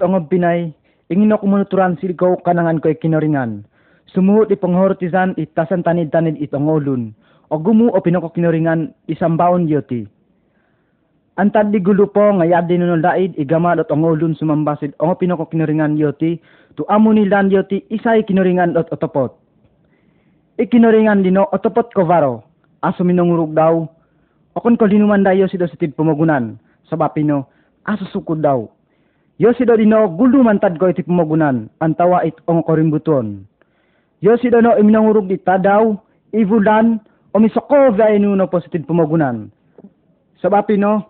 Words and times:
ot 0.00 0.08
ang 0.08 0.16
binay, 0.32 0.72
ingin 1.12 1.36
ako 1.36 1.44
manuturan 1.44 2.00
silgaw 2.00 2.40
kanangan 2.40 2.80
ko 2.80 2.88
ikinoringan. 2.88 3.68
Sumuhot 4.08 4.48
ipanghortizan 4.48 5.36
itasan 5.36 5.84
tanid-tanid 5.84 6.40
itong 6.40 6.64
ulun. 6.64 7.12
O 7.52 7.60
gumu 7.60 7.92
o 7.92 8.00
pinako 8.00 8.32
kinoringan 8.32 8.96
isang 9.12 9.36
baon 9.36 9.68
yoti. 9.68 10.08
Antad 11.36 11.68
di 11.68 11.84
gulo 11.84 12.08
po 12.08 12.32
nga 12.40 12.48
yadi 12.48 12.80
no 12.80 12.96
daid 12.96 13.36
igama 13.36 13.76
dot 13.76 13.92
ang 13.92 14.02
ulun 14.02 14.32
sumambasid 14.32 14.96
o 14.98 15.12
pinako 15.12 15.46
kinoringan 15.52 16.00
yoti 16.00 16.40
tu 16.74 16.82
amo 16.88 17.12
ni 17.12 17.28
lan 17.28 17.52
yoti 17.52 17.84
isay 17.92 18.24
kinoringan 18.24 18.72
dot 18.72 18.88
otopot. 18.88 19.36
Ikinoringan 20.56 21.20
dino 21.20 21.44
otopot 21.52 21.92
ko 21.92 22.08
varo. 22.08 22.42
Aso 22.80 23.04
minungurug 23.04 23.52
daw. 23.52 23.84
Okon 24.56 24.80
ko 24.80 24.88
linuman 24.88 25.22
dayo 25.22 25.44
sido 25.46 25.68
sa 25.68 25.76
tid 25.76 25.92
pamagunan. 25.92 26.56
Sabapino, 26.88 27.46
aso 27.86 28.08
sukod 28.10 28.42
daw. 28.42 28.66
Yo 29.40 29.56
sido 29.56 29.72
dino 29.72 30.04
gulo 30.20 30.44
mantad 30.44 30.76
ko 30.76 30.92
iti 30.92 31.00
pamagunan. 31.00 31.72
Antawa 31.80 32.28
it 32.28 32.36
ong 32.44 32.60
korimbuton. 32.60 33.48
Yo 34.20 34.36
sido 34.36 34.60
no 34.60 34.76
iminungurug 34.76 35.32
di 35.32 35.40
tadaw, 35.40 35.96
ivulan, 36.36 37.00
o 37.32 37.40
misoko 37.40 37.96
vay 37.96 38.20
nuno 38.20 38.52
po 38.52 38.60
sa 38.60 38.68
tid 38.68 38.84
pamagunan. 38.84 39.48
Sabapino, 40.44 41.08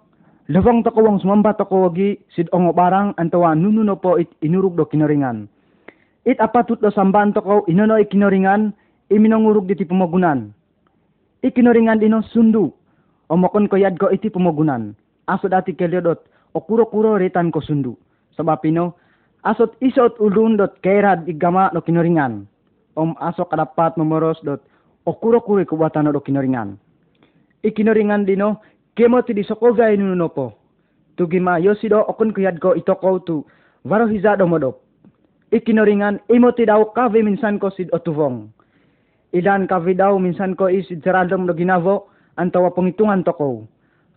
Lawang 0.50 0.82
tako 0.82 1.06
ang 1.06 1.18
sumamba 1.22 1.58
tako 1.58 1.90
wagi 1.90 2.18
sid 2.34 2.50
ongo 2.50 2.74
barang 2.74 3.14
antawa 3.18 3.54
nununo 3.54 3.98
po 3.98 4.14
it 4.14 4.30
inurug 4.42 4.78
do 4.78 4.86
kinoringan. 4.86 5.50
It 6.22 6.38
apatut 6.38 6.78
do 6.78 6.90
samban 6.90 7.34
tako 7.34 7.66
inono 7.66 7.98
ikinoringan 7.98 8.74
iminongurug 9.10 9.66
diti 9.66 9.86
pamagunan. 9.86 10.54
Ikinoringan 11.42 11.98
dino 11.98 12.22
sundu. 12.30 12.70
Omokon 13.26 13.66
ko 13.66 13.74
yad 13.74 13.98
iti 14.14 14.30
pamagunan. 14.30 14.94
Aso 15.26 15.50
dati 15.50 15.74
kelyodot 15.74 16.18
o 16.54 16.58
kuro-kuro 16.62 17.14
retan 17.18 17.50
ko 17.50 17.62
sundu. 17.62 17.94
Sabapino, 18.40 18.96
asot 19.44 19.76
isot 19.84 20.16
ulun 20.16 20.56
dot 20.56 20.80
kairad 20.80 21.28
igama 21.28 21.68
do 21.76 21.84
kinoringan. 21.84 22.48
Om 22.96 23.12
aso 23.20 23.44
kadapat 23.44 24.00
memoros 24.00 24.40
dot 24.40 24.64
o 25.04 25.12
kuro-kuro 25.12 25.60
kubatan 25.68 26.08
do 26.08 26.24
kinoringan. 26.24 26.80
Ikinoringan 27.60 28.24
dino 28.24 28.64
Kemo 29.00 29.22
ti 29.22 29.32
di 29.32 29.46
sokovay 29.46 29.94
nuno 29.94 30.28
po. 30.28 30.52
Tugima 31.14 31.62
yosido 31.62 32.02
okun 32.04 32.34
kuyad 32.34 32.58
ko 32.58 32.74
itoko 32.74 33.22
tu 33.22 33.46
varo 33.86 34.04
hizado 34.10 34.44
modop. 34.50 34.82
Ikinoringan 35.54 36.20
imo 36.28 36.50
ti 36.52 36.66
daw 36.66 36.84
kave 36.90 37.22
minsan 37.22 37.56
ko 37.56 37.70
sid 37.70 37.88
otuvong. 37.94 38.50
Ilan 39.30 39.70
kave 39.70 39.94
daw 39.94 40.18
minsan 40.18 40.58
ko 40.58 40.66
isid 40.66 41.06
saradom 41.06 41.46
do 41.46 41.54
ginavo 41.54 42.10
antawa 42.34 42.74
pengitungan 42.74 43.22
toko. 43.22 43.64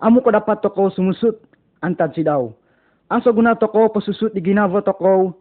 Amo 0.01 0.19
ko 0.25 0.33
dapat 0.33 0.59
toko 0.65 0.89
sumusut 0.89 1.37
antad 1.85 2.17
si 2.17 2.25
daw. 2.25 2.49
Aso 3.11 3.33
guna 3.35 3.55
toko 3.55 3.91
pasusut 3.91 4.31
di 4.31 4.39
ginavo 4.39 4.79
toko 4.79 5.35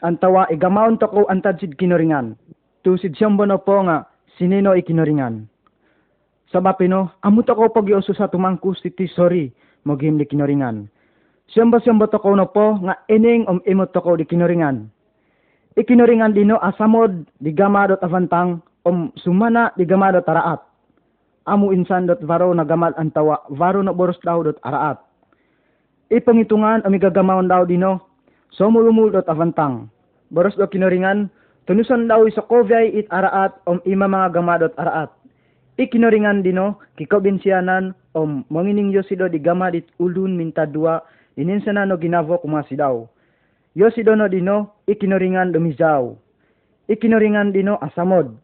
antawa 0.00 0.48
igamaon 0.48 0.96
toko 0.96 1.28
antad 1.28 1.60
sid 1.60 1.76
kinoringan. 1.76 2.36
Tu 2.82 2.96
sid 2.98 3.14
siyambono 3.14 3.60
po 3.62 3.84
nga 3.84 4.08
sinino 4.38 4.74
ikinoringan. 4.74 5.46
Sabapino, 6.52 7.16
amut 7.24 7.48
ako 7.48 7.72
pag-iuso 7.72 8.12
sa 8.12 8.28
tumangkus 8.28 8.84
titi 8.84 9.08
sorry, 9.08 9.48
magim 9.88 10.20
di 10.20 10.28
kinoringan. 10.28 10.84
Siyamba-siyamba 11.48 12.12
to 12.12 12.20
ko 12.20 12.36
na 12.36 12.44
po, 12.44 12.76
nga 12.84 13.00
ining 13.08 13.48
om 13.48 13.64
imot 13.64 13.92
to 13.96 14.00
ko 14.04 14.20
di 14.20 14.28
kinoringan. 14.28 14.88
Ikinoringan 15.80 16.36
dino 16.36 16.60
asamod 16.60 17.24
di 17.40 17.56
gamadot 17.56 18.00
avantang 18.04 18.60
om 18.84 19.08
sumana 19.16 19.72
di 19.80 19.88
gamadot 19.88 20.28
araat. 20.28 20.60
Amu 21.48 21.72
insan 21.72 22.04
dot 22.04 22.20
varo 22.20 22.52
na 22.52 22.68
gamad 22.68 22.92
antawa, 23.00 23.40
varo 23.48 23.80
na 23.80 23.96
boros 23.96 24.20
daw 24.20 24.44
dot 24.44 24.60
araat. 24.62 25.00
Ipangitungan 26.12 26.84
ami 26.84 27.00
gagamawon 27.00 27.48
daw 27.48 27.64
dino, 27.64 28.04
somulumul 28.52 29.08
dot 29.16 29.24
avantang. 29.32 29.88
Boros 30.28 30.52
do 30.60 30.68
kinoringan, 30.68 31.32
tunusan 31.64 32.04
daw 32.04 32.20
sa 32.28 32.44
kovyay 32.44 32.92
it 32.92 33.08
araat 33.08 33.56
om 33.64 33.80
ima 33.88 34.04
mga 34.04 34.36
gamadot 34.36 34.76
araat 34.76 35.08
Ikinoringan 35.80 36.44
dino, 36.44 36.76
kikobinsiyanan, 37.00 37.96
om 38.12 38.44
mangining 38.52 38.92
yosido 38.92 39.24
di 39.24 39.40
gama 39.40 39.72
dit 39.72 39.88
ulun 39.96 40.36
minta 40.36 40.68
dua, 40.68 41.00
ininsana 41.40 41.88
no 41.88 41.96
ginavo 41.96 42.36
kumasidaw. 42.44 43.08
Yosido 43.72 44.12
no 44.12 44.28
dino, 44.28 44.84
ikinoringan 44.84 45.48
dumizaw. 45.56 46.12
Ikinoringan 46.92 47.56
dino 47.56 47.80
asamod. 47.80 48.36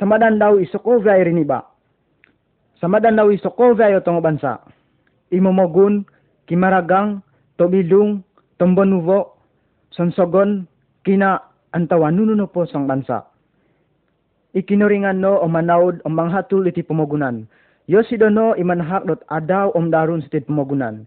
Samadan 0.00 0.40
daw 0.40 0.56
isokovya 0.56 1.20
iriniba. 1.20 1.68
Samadan 2.80 3.20
daw 3.20 3.28
isokovya 3.28 3.92
yotong 3.92 4.24
bansa. 4.24 4.56
Imomogun, 5.28 6.08
kimaragang, 6.48 7.20
tobilung, 7.60 8.24
tombonuvo, 8.56 9.36
sonsogon, 9.92 10.64
kina 11.04 11.44
antawan 11.76 12.16
nununo 12.16 12.48
po 12.48 12.64
sang 12.64 12.88
bansa 12.88 13.28
ikinuringan 14.56 15.20
no 15.20 15.36
o 15.38 15.46
manawd 15.46 16.00
o 16.04 16.08
manghatul 16.08 16.66
iti 16.66 16.82
pumugunan. 16.82 17.44
Yo 17.88 18.04
si 18.04 18.20
dono 18.20 18.52
imanhak 18.58 19.08
dot 19.08 19.24
adaw 19.32 19.72
om 19.72 19.88
darun 19.88 20.20
sa 20.24 20.42
pumugunan. 20.42 21.06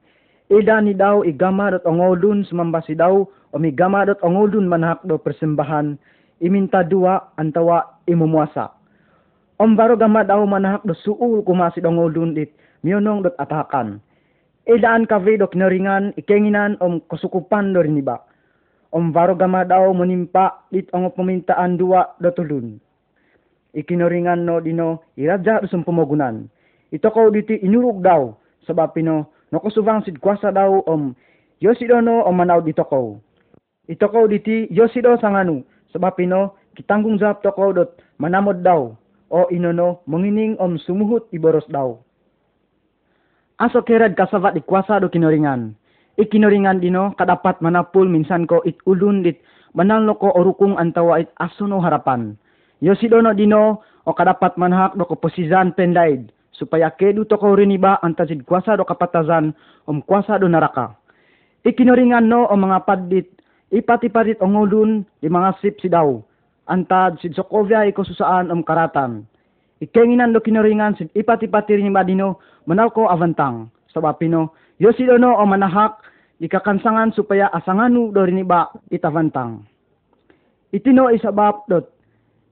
Ida 0.51 0.81
ni 0.81 0.95
daw 0.95 1.23
igama 1.23 1.71
dot 1.71 1.85
ongolun 1.85 2.43
sumambasi 2.45 2.97
daw 2.97 3.27
o 3.27 3.55
migama 3.57 4.07
dot 4.07 4.19
ongolun 4.23 4.67
manhak 4.67 4.99
do 5.05 5.19
persembahan 5.19 5.95
iminta 6.41 6.81
dua 6.83 7.31
antawa 7.38 8.01
imumuasa. 8.09 8.73
Om 9.61 9.77
baro 9.77 9.93
gama 9.93 10.25
daw 10.25 10.41
manhak 10.47 10.81
do 10.88 10.97
suul 11.05 11.45
kumasi 11.45 11.83
ongolun 11.85 12.33
dit 12.33 12.49
miyonong 12.81 13.29
dot 13.29 13.38
atakan. 13.38 14.01
Idaan 14.71 15.03
kavi 15.03 15.35
do 15.35 15.51
kinaringan 15.51 16.15
ikenginan 16.15 16.79
om 16.79 17.03
kusukupan 17.12 17.75
do 17.75 17.83
riniba. 17.83 18.23
Om 18.95 19.12
baro 19.12 19.35
gama 19.35 19.68
menimpa 19.91 20.63
dit 20.71 20.88
ong 20.95 21.12
pemintaan 21.12 21.75
dua 21.75 22.15
do 22.23 22.31
tulun 22.31 22.79
ikinoringan 23.73 24.44
no 24.44 24.59
dino 24.59 25.03
iraja 25.15 25.63
sum 25.68 25.83
pomogunan. 25.83 26.47
Ito 26.91 27.07
ko 27.12 27.31
diti 27.31 27.56
inurug 27.63 28.03
daw 28.03 28.35
sabab 28.68 28.91
pino 28.95 29.31
no 29.51 29.57
kusubang 29.63 30.03
sid 30.03 30.19
kwasa 30.19 30.51
daw 30.51 30.83
om 30.88 31.15
yosido 31.63 32.03
no 32.03 32.24
om 32.27 32.35
manaw 32.35 32.59
dito 32.59 32.83
ko. 32.83 33.19
Ito 33.88 34.07
ko 34.12 34.27
diti 34.27 34.67
yosido 34.71 35.15
sanganu 35.24 35.63
sabab 35.95 36.19
pino 36.19 36.59
kitanggung 36.75 37.15
jawab 37.19 37.39
to 37.39 37.51
ko 37.56 37.71
dot 37.71 38.00
manamod 38.19 38.59
daw 38.63 38.91
o 39.31 39.39
inono 39.47 40.03
mengining 40.07 40.59
om 40.59 40.75
sumuhut 40.75 41.31
iboros 41.31 41.67
daw. 41.71 41.95
Aso 43.61 43.85
kerad 43.85 44.17
kasavat 44.17 44.57
di 44.57 44.65
kwasa 44.65 44.97
do 44.97 45.05
kinoringan. 45.05 45.77
Ikinoringan 46.17 46.81
dino 46.81 47.13
kadapat 47.13 47.61
manapul 47.61 48.09
minsan 48.09 48.49
ko 48.49 48.65
it 48.65 48.81
ulun 48.89 49.21
dit 49.21 49.37
manalno 49.77 50.17
ko 50.17 50.33
orukong 50.33 50.81
antawa 50.81 51.21
it 51.21 51.29
aso 51.37 51.69
no 51.69 51.77
harapan 51.77 52.33
Yo 52.81 52.97
si 52.97 53.05
dono 53.05 53.37
dino 53.37 53.85
o 54.01 54.11
kadapat 54.17 54.57
manhak 54.57 54.97
do 54.97 55.05
posizan 55.13 55.77
pendaid 55.77 56.33
supaya 56.49 56.89
kedu 56.89 57.29
to 57.29 57.37
ko 57.37 57.53
riniba 57.53 58.01
antazid 58.01 58.41
kuasa 58.49 58.73
do 58.73 58.81
kapatazan 58.81 59.53
om 59.85 60.01
kuasa 60.01 60.41
do 60.41 60.49
naraka. 60.49 60.97
Ikinoringan 61.61 62.25
no 62.25 62.49
o 62.49 62.53
mga 62.57 62.81
padit 62.81 63.29
ipati-patit 63.69 64.41
ongulun 64.41 65.05
di 65.21 65.29
mga 65.29 65.61
sip 65.61 65.77
si 65.77 65.85
daw 65.85 66.17
antad 66.65 67.21
sid 67.21 67.37
Sokovia 67.37 67.85
iko 67.85 68.01
susaan 68.01 68.49
om 68.49 68.65
karatan. 68.65 69.21
Ikenginan 69.81 70.29
do 70.29 70.39
kinoringan 70.39 70.93
sid 70.93 71.09
ipati-pati 71.17 71.81
riniba 71.81 72.05
dino 72.05 72.37
manal 72.69 72.93
ko 72.93 73.09
avantang 73.09 73.73
sabapino 73.89 74.53
yo 74.77 74.93
si 74.93 75.09
dono 75.09 75.33
o 75.33 75.43
manahak 75.49 75.97
di 76.37 76.45
kakansangan 76.45 77.13
supaya 77.17 77.49
asanganu 77.49 78.13
do 78.13 78.21
riniba 78.21 78.69
itavantang. 78.93 79.65
Itino 80.69 81.09
isabab 81.09 81.65
dot 81.65 81.89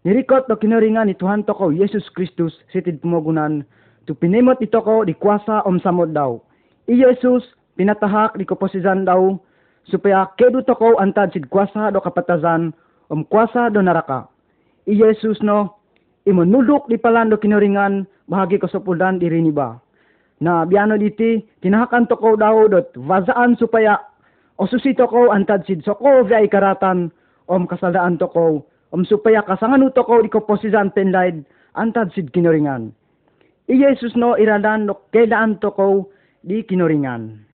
Nirikot 0.08 0.48
do 0.48 0.56
kinaringan 0.56 1.12
ni 1.12 1.16
Tuhan 1.20 1.44
toko 1.44 1.76
Yesus 1.76 2.08
Kristus 2.16 2.56
sitid 2.72 3.04
pumogunan 3.04 3.68
tu 4.08 4.16
pinimot 4.16 4.56
ito 4.64 4.80
ko 4.80 5.04
di 5.04 5.12
kuasa 5.12 5.60
om 5.68 5.76
samod 5.84 6.16
daw. 6.16 6.40
I 6.88 7.04
Yesus 7.04 7.44
pinatahak 7.76 8.40
di 8.40 8.48
koposizan 8.48 9.04
daw 9.04 9.36
supaya 9.92 10.24
kedu 10.40 10.64
toko 10.64 10.96
antad 11.04 11.36
sid 11.36 11.52
kuasa 11.52 11.92
do 11.92 12.00
kapatazan 12.00 12.72
om 13.12 13.28
kuasa 13.28 13.68
do 13.68 13.84
naraka. 13.84 14.24
I 14.88 14.96
Yesus 14.96 15.44
no 15.44 15.79
imonulok 16.30 16.86
di 16.86 17.02
palan 17.02 17.34
do 17.34 17.42
kinaringan 17.42 18.06
bahagi 18.30 18.62
ko 18.62 18.70
sopulan 18.70 19.18
diri 19.18 19.42
ni 19.42 19.50
ba. 19.50 19.82
Na 20.40 20.64
biano 20.64 20.96
diti 20.96 21.42
tinahakan 21.66 22.06
toko 22.06 22.38
daw 22.38 22.70
dot 22.70 22.94
vazaan 22.94 23.58
supaya 23.58 23.98
o 24.62 24.70
susito 24.70 25.10
ko 25.10 25.34
antad 25.34 25.66
sid 25.66 25.82
soko 25.82 26.24
via 26.24 26.46
ikaratan 26.46 27.10
om 27.50 27.66
kasalaan 27.66 28.22
toko 28.22 28.64
Om 28.90 29.06
supaya 29.06 29.46
kasangan 29.46 29.86
uto 29.86 30.02
ko 30.02 30.18
di 30.26 30.34
ko 30.34 30.42
posizan 30.42 30.90
penlaid 30.90 31.46
antad 31.78 32.10
sid 32.18 32.34
kinoringan. 32.34 32.90
I 33.70 33.78
Jesus 33.78 34.18
no 34.18 34.34
iradan 34.34 34.90
no 34.90 35.06
kailaan 35.14 35.62
to 35.62 35.70
ko 35.70 36.10
di 36.42 36.66
kinoringan. 36.66 37.49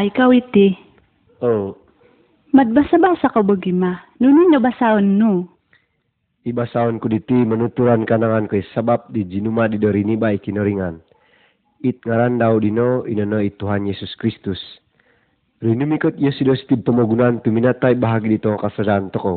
Ba, 0.00 0.08
ikaw 0.08 0.32
iti. 0.32 0.72
Oh, 1.44 1.76
Madbasa-basa 2.56 3.28
ka 3.28 3.44
bagima. 3.44 4.00
Nunin 4.16 4.48
na 4.48 4.56
basaon 4.56 5.20
no. 5.20 5.44
ibasahon 6.48 6.96
ko 6.96 7.12
diti 7.12 7.36
manuturan 7.44 8.08
kanangan 8.08 8.48
ko 8.48 8.56
sabab 8.72 9.12
di 9.12 9.28
jinuma 9.28 9.68
di 9.68 9.76
dorini 9.76 10.16
ba 10.16 10.32
ikinoringan. 10.32 11.04
It 11.84 12.00
ngaran 12.00 12.40
daw 12.40 12.56
dino 12.56 13.04
inano 13.04 13.44
ituhan 13.44 13.84
Yesus 13.84 14.16
Kristus. 14.16 14.56
Rinumikot 15.60 16.16
Yesus 16.16 16.48
dos 16.48 16.64
tid 16.64 16.80
tumagunan 16.80 17.44
tuminatay 17.44 17.92
bahagi 17.92 18.40
dito 18.40 18.56
kasadan 18.56 19.12
to 19.12 19.20
ko. 19.20 19.34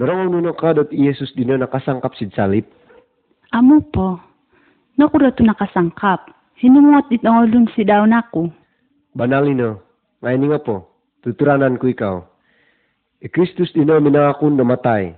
Narong 0.00 0.32
nuno 0.32 0.56
ka 0.56 0.72
dot 0.72 0.88
Yesus 0.96 1.36
dino 1.36 1.52
nakasangkap 1.60 2.16
sid 2.16 2.32
salip. 2.32 2.64
Amo 3.52 3.84
po. 3.84 4.16
Nakura 4.96 5.28
to 5.36 5.44
nakasangkap. 5.44 6.24
Hinungot 6.56 7.12
it 7.12 7.20
ang 7.28 7.44
ulun 7.44 7.68
si 7.76 7.84
daw 7.84 8.08
nako. 8.08 8.48
Banalino, 9.18 9.82
ngayon 10.22 10.46
nga 10.46 10.62
po, 10.62 10.76
tuturanan 11.26 11.74
ko 11.74 11.90
ikaw. 11.90 12.22
E 13.18 13.26
Kristus 13.26 13.74
dino 13.74 13.98
minangakon 13.98 14.54
namatay. 14.54 15.10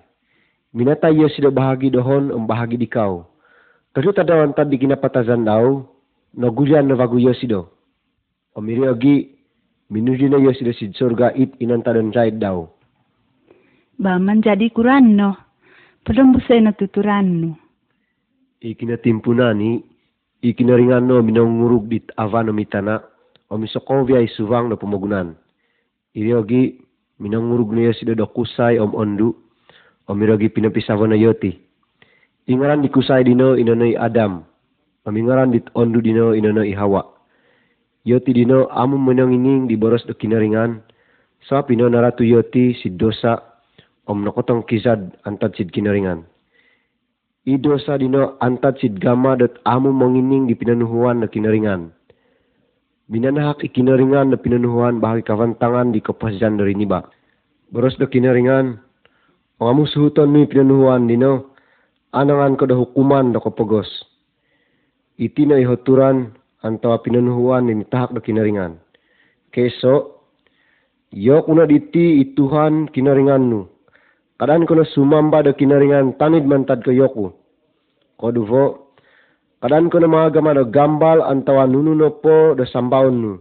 Minatay 0.72 1.20
Yesus 1.20 1.36
sila 1.36 1.52
bahagi 1.52 1.92
dohon 1.92 2.32
ang 2.32 2.48
bahagi 2.48 2.80
dikaw. 2.80 3.20
Kaso 3.92 4.16
tadawan 4.16 4.56
tad 4.56 4.72
di 4.72 4.80
kinapatazan 4.80 5.44
daw, 5.44 5.84
nagulyan 6.32 6.88
na 6.88 6.96
bago 6.96 7.20
Yesus 7.20 7.44
do. 7.44 7.68
O 8.56 8.64
miri 8.64 8.88
agi, 8.88 9.36
minuji 9.92 10.32
na 10.32 10.40
Yesus 10.40 10.64
do 10.64 10.72
sid 10.72 10.96
surga 10.96 11.36
it 11.36 11.52
inantadan 11.60 12.08
sayad 12.08 12.40
daw. 12.40 12.72
Ba, 14.00 14.16
man 14.16 14.40
jadi 14.40 14.72
kuran 14.72 15.12
no. 15.12 15.36
Padang 16.08 16.32
busay 16.32 16.64
na 16.64 16.72
tuturan 16.72 17.28
no. 17.36 17.52
Ni, 18.64 19.84
ikinaringan 20.40 21.04
no 21.04 21.20
minangurug 21.20 21.84
dit 21.84 22.08
ava 22.16 22.40
no 22.40 22.56
mitana, 22.56 23.09
o 23.50 23.58
misokovya 23.58 24.22
isuvang 24.22 24.70
no 24.70 24.78
pamagunan. 24.78 25.34
Iri 26.14 26.30
agi, 26.32 26.62
minangurug 27.18 27.74
na 27.74 27.90
Yesus 27.90 28.06
do 28.06 28.26
kusay 28.30 28.78
om 28.78 28.94
ondu, 28.94 29.34
o 30.06 30.14
miragi 30.14 30.48
pinapisawa 30.48 31.10
na 31.10 31.18
yoti. 31.18 31.58
Ingaran 32.46 32.82
di 32.82 32.88
kusay 32.90 33.26
dino 33.26 33.58
inonoy 33.58 33.98
Adam, 33.98 34.46
pamingaran 35.02 35.50
dit 35.54 35.66
ondu 35.74 35.98
dino 36.02 36.32
inonoy 36.34 36.74
Hawa. 36.74 37.02
Yoti 38.06 38.32
dino 38.32 38.70
amo 38.72 38.96
menang 38.96 39.34
ining 39.34 39.68
di 39.68 39.76
boros 39.76 40.06
do 40.06 40.14
kinaringan, 40.14 40.80
sa 41.44 41.62
pino 41.62 41.86
naratu 41.90 42.24
yoti 42.24 42.74
si 42.74 42.90
dosa 42.90 43.38
om 44.08 44.24
nakotong 44.24 44.66
kisad 44.66 45.14
antad 45.28 45.54
sid 45.54 45.70
kinaringan. 45.70 46.26
Idosa 47.46 48.00
dino 48.00 48.34
antad 48.42 48.80
sid 48.82 48.98
gama 48.98 49.36
dot 49.36 49.62
amo 49.62 49.94
mangining 49.94 50.50
di 50.50 50.58
pinanuhuan 50.58 51.22
na 51.22 51.28
kinaringan. 51.30 51.92
Binanahak 53.10 53.66
ikinaringan 53.66 54.30
na 54.30 54.38
pinanuhuan 54.38 55.02
bahagi 55.02 55.26
kavantangan 55.26 55.90
di 55.90 55.98
kapasyan 55.98 56.54
na 56.54 56.62
riniba. 56.62 57.10
Boros 57.74 57.98
do 57.98 58.06
kinaringan, 58.06 58.78
ang 59.58 59.66
amo 59.66 59.82
suhuton 59.82 60.30
mi 60.30 60.46
pinanuhuan 60.46 61.10
dino, 61.10 61.58
anangan 62.14 62.54
ko 62.54 62.70
da 62.70 62.78
hukuman 62.78 63.34
da 63.34 63.42
kapagos. 63.42 63.90
Iti 65.18 65.42
na 65.42 65.58
ihoturan 65.58 66.38
antawa 66.62 67.02
pinanuhuan 67.02 67.66
ni 67.66 67.82
tahak 67.90 68.14
da 68.14 68.22
kinaringan. 68.22 68.78
Keso, 69.50 70.22
yo 71.10 71.42
kuna 71.42 71.66
diti 71.66 72.22
ituhan 72.22 72.86
kinaringan 72.94 73.42
nu. 73.42 73.66
Kadan 74.38 74.70
ko 74.70 74.78
na 74.78 74.86
sumamba 74.86 75.42
da 75.42 75.50
kinaringan 75.50 76.14
tanid 76.14 76.46
mantad 76.46 76.86
ko 76.86 76.94
yoku. 76.94 77.34
Koduvo, 78.22 78.89
kadan 79.60 79.92
ko 79.92 80.00
na 80.00 80.08
mga 80.08 80.40
gama 80.40 80.56
da 80.56 80.64
gambal 80.64 81.20
antawa 81.20 81.68
nununo 81.68 82.08
po 82.24 82.56
da 82.56 82.64
sambaon 82.64 83.16
nu. 83.20 83.32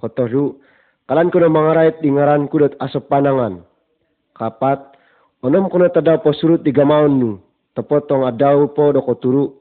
Kotoru, 0.00 0.56
kadan 1.04 1.28
ko 1.28 1.36
na 1.40 1.52
mga 1.52 1.72
right 1.76 1.98
ingaran 2.00 2.48
ko 2.48 2.64
dat 2.64 2.74
aso 2.80 3.04
panangan. 3.04 3.60
Kapat, 4.32 4.96
onom 5.44 5.68
ko 5.68 5.76
na 5.80 5.92
tadaw 5.92 6.20
po 6.24 6.32
surut 6.32 6.64
di 6.64 6.72
gamaon 6.72 7.12
nu. 7.20 7.30
Tapotong 7.76 8.24
adaw 8.24 8.72
po 8.72 8.88
da 8.96 9.04
koturu. 9.04 9.52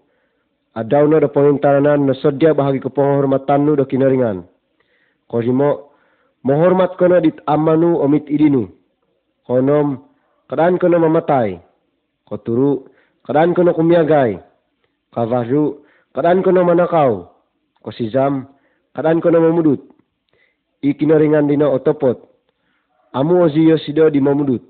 Adaw 0.76 1.04
na 1.08 1.20
da 1.20 1.28
pangintaranan 1.28 2.08
na 2.08 2.16
sodya 2.16 2.56
bahagi 2.56 2.80
ko 2.80 2.92
penghormatan 2.92 3.68
nu 3.68 3.76
da 3.76 3.84
kinaringan. 3.84 4.48
Korimo, 5.28 5.92
mohormat 6.48 6.96
ko 6.96 7.12
na 7.12 7.20
dit 7.20 7.36
amanu 7.44 8.00
omit 8.00 8.24
idinu. 8.32 8.72
Konom, 9.44 10.00
kadaan 10.48 10.80
ko 10.80 10.88
na 10.88 11.00
mamatay. 11.00 11.60
Koturu, 12.24 12.88
kadaan 13.28 13.52
ko 13.52 13.68
na. 13.68 13.76
kavaru 15.16 15.80
kadaan 16.12 16.44
ko 16.44 16.52
naman 16.52 16.84
nakaw 16.84 17.24
ko 17.80 17.90
si 17.96 18.12
Zam 18.12 18.52
kadaan 18.92 19.24
ko 19.24 19.32
naman 19.32 19.56
mudut 19.56 19.80
ikinaringan 20.84 21.48
dina 21.48 21.72
otopot 21.72 22.20
amu 23.16 23.48
oziyo 23.48 23.80
sido 23.80 24.12
di 24.12 24.20
mamudut 24.20 24.62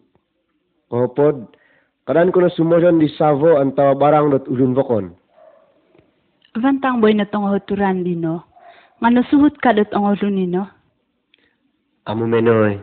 kopod 0.93 1.49
kadaan 2.05 2.29
ko 2.29 2.45
na 2.45 2.53
sumojon 2.53 3.01
di 3.01 3.09
savo 3.17 3.57
antawa 3.57 3.97
barang 3.97 4.29
dot 4.29 4.45
ulun 4.45 4.77
vokon 4.77 5.17
Vantang 6.55 7.03
boy 7.03 7.11
na 7.11 7.27
tong 7.27 7.51
huturan 7.51 8.07
dino. 8.07 8.47
Nga 9.03 9.09
nasuhut 9.11 9.59
ka 9.59 9.75
ang 9.75 10.07
ulun 10.07 10.39
nino. 10.39 10.63
Amu 12.07 12.31
menoy. 12.31 12.79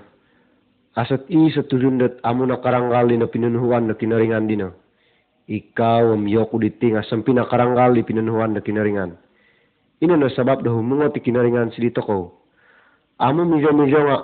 Asat 0.92 1.24
i 1.32 1.48
sa 1.48 1.64
tulun 1.64 1.96
dot 1.96 2.20
amu 2.20 2.44
na 2.44 2.60
karanggal 2.60 3.08
pinunuhuan 3.32 3.88
na 3.88 3.96
kinaringan 3.96 4.44
dino. 4.44 4.76
Ikaw 5.50 6.14
am 6.14 6.24
yoko 6.30 6.58
diti 6.62 6.94
nga 6.94 7.02
sampi 7.02 7.34
na 7.34 7.50
karanggal 7.50 7.98
di 7.98 8.06
pinunuhuan 8.06 8.54
na 8.54 8.62
kinaringan. 8.62 9.18
Ino 9.98 10.14
na 10.14 10.30
sabab 10.30 10.62
da 10.62 10.70
humungo 10.70 11.10
ti 11.10 11.22
kinaringan 11.22 11.74
si 11.74 11.82
dito 11.82 12.02
ko. 12.02 12.42
Amo 13.18 13.42
milyo-milyo 13.46 14.00
nga 14.06 14.18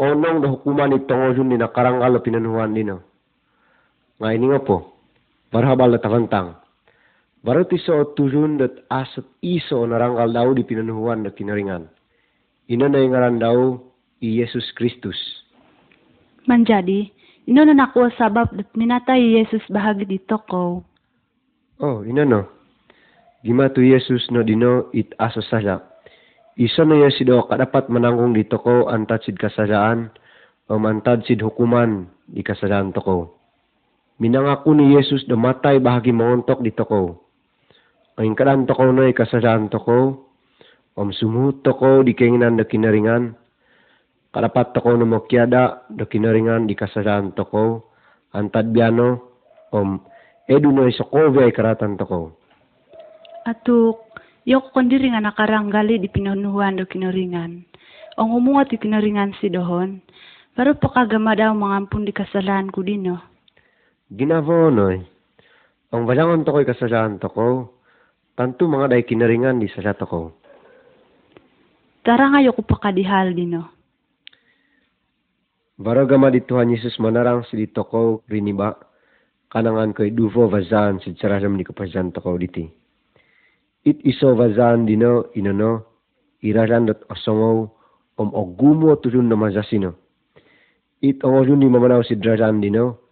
onong 0.00 0.38
da 0.40 0.48
hukuman 0.48 0.92
ni 0.92 1.04
tongolun 1.04 1.52
ni 1.52 1.56
na 1.60 1.68
karanggal 1.68 2.16
na 2.16 2.24
pinunuhuan 2.24 2.72
dino. 2.72 3.04
Nga 4.16 4.28
ini 4.32 4.46
nga 4.52 4.60
po, 4.64 4.96
barhabal 5.52 5.92
na 5.92 6.00
takantang. 6.00 6.56
Baru 7.42 7.66
ti 7.66 7.76
so 7.82 8.14
tulun 8.14 8.56
dat 8.56 8.86
asat 8.86 9.26
iso 9.42 9.82
naranggal 9.84 10.30
daw 10.30 10.48
di 10.56 10.62
pinunuhuan 10.64 11.26
na 11.26 11.34
kinaringan. 11.34 11.90
Ino 12.70 12.86
na 12.88 13.02
ngaran 13.02 13.42
daw 13.42 13.76
i 14.22 14.38
Yesus 14.40 14.70
Kristus. 14.78 15.18
Manjadi, 16.46 17.10
ino 17.46 17.60
na 17.66 17.74
nakuha 17.74 18.14
sabab 18.14 18.50
dot 18.54 18.70
minatay 18.78 19.40
Yesus 19.40 19.62
bahagi 19.70 20.06
dito 20.06 20.38
ko. 20.46 20.86
Oh, 21.82 22.06
ino 22.06 22.22
no. 22.22 22.40
Gima 23.42 23.66
tu 23.74 23.82
Yesus 23.82 24.30
no 24.30 24.46
dino 24.46 24.86
it 24.94 25.10
aso 25.18 25.42
sala. 25.42 25.82
Isa 26.54 26.86
na 26.86 26.94
yes 27.02 27.18
do 27.26 27.42
kadapat 27.48 27.90
mananggung 27.90 28.36
dito 28.38 28.60
ko 28.62 28.86
antad 28.86 29.24
sid 29.26 29.40
kasalaan 29.40 30.14
o 30.70 30.78
mantad 30.78 31.26
sid 31.26 31.42
hukuman 31.42 32.06
di 32.30 32.46
kasalaan 32.46 32.94
to 32.94 33.02
ko. 33.02 33.16
Minangako 34.22 34.78
ni 34.78 34.94
Yesus 34.94 35.26
do 35.26 35.34
matay 35.34 35.82
bahagi 35.82 36.14
montok 36.14 36.62
dito 36.62 36.86
ko. 36.86 37.18
Ang 38.20 38.38
kadan 38.38 38.70
to 38.70 38.78
ko 38.78 38.94
no 38.94 39.02
kasalaan 39.10 39.66
to 39.72 39.82
ko. 39.82 40.30
Om 40.94 41.10
sumuhut 41.10 41.66
to 41.66 41.74
ko 41.74 42.06
di 42.06 42.14
kainginan 42.14 42.54
da 42.54 42.68
kinaringan. 42.68 43.34
Kadapat 44.32 44.72
to 44.72 44.80
ko 44.80 44.96
no 44.96 45.04
mokyada 45.04 45.84
do 45.92 46.08
kinaringan 46.08 46.64
di 46.64 46.72
kasalaan 46.72 47.36
to 47.36 47.44
ko. 47.44 47.92
Antad 48.32 48.72
biano 48.72 49.20
om 49.76 50.00
edu 50.48 50.72
no 50.72 50.88
isokovay 50.88 51.52
karatan 51.52 52.00
to 52.00 52.08
ko. 52.08 52.20
Atuk, 53.44 54.00
yok 54.48 54.72
kondiri 54.72 55.12
nga 55.12 55.20
nakaranggali 55.20 56.00
di 56.00 56.08
pinunuhan 56.08 56.80
do 56.80 56.88
kinaringan. 56.88 57.60
Ang 58.16 58.28
umungat 58.32 58.72
di 58.72 58.80
kinaringan 58.80 59.36
si 59.36 59.52
dohon. 59.52 60.00
Pero 60.56 60.80
pakagama 60.80 61.36
daw 61.36 61.52
mangampun 61.52 62.08
di 62.08 62.12
kasalahan 62.16 62.72
ko 62.72 62.80
dino. 62.80 63.20
Ginavo 64.12 64.72
noy. 64.72 65.00
Ang 65.92 66.08
balangon 66.08 66.44
to 66.44 66.56
ko'y 66.56 66.64
kasalahan 66.64 67.20
to 67.20 67.28
ko. 67.28 67.68
Tanto 68.32 68.64
mga 68.64 68.96
day 68.96 69.04
kinaringan 69.04 69.60
di 69.60 69.68
sala 69.68 69.92
to 69.92 70.08
ko. 70.08 70.32
Tara 72.00 72.32
nga 72.32 72.40
yok 72.40 72.64
pakadihal 72.64 73.36
dino. 73.36 73.81
Baro 75.82 76.06
gama 76.06 76.30
di 76.30 76.38
Tuhan 76.46 76.70
Yesus 76.70 76.94
manarang 77.02 77.42
si 77.50 77.58
dito 77.58 77.82
ko 77.82 78.22
riniba. 78.30 78.70
Kanangan 79.50 79.90
ko'y 79.90 80.14
duvo 80.14 80.46
vazan 80.46 81.02
si 81.02 81.10
sararam 81.18 81.58
ni 81.58 81.66
kapazan 81.66 82.14
to 82.14 82.22
ko 82.22 82.38
diti. 82.38 82.70
It 83.82 83.98
iso 84.06 84.38
vazan 84.38 84.86
dino 84.86 85.34
inono. 85.34 85.82
Iraran 86.38 86.86
dot 86.86 87.02
osongo 87.10 87.74
om 88.14 88.30
ogumo 88.30 88.94
tulun 89.02 89.26
na 89.26 89.34
mazasino. 89.34 89.98
It 91.02 91.18
ongolun 91.26 91.58
ni 91.58 91.66
mamanaw 91.66 92.06
si 92.06 92.14
draran 92.14 92.62
dino. 92.62 93.02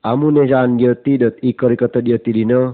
Amu 0.00 0.32
ne 0.32 0.48
jan 0.48 0.80
dioti 0.80 1.20
dot 1.20 1.36
ikorikoto 1.44 2.00
dioti 2.00 2.32
dino. 2.32 2.72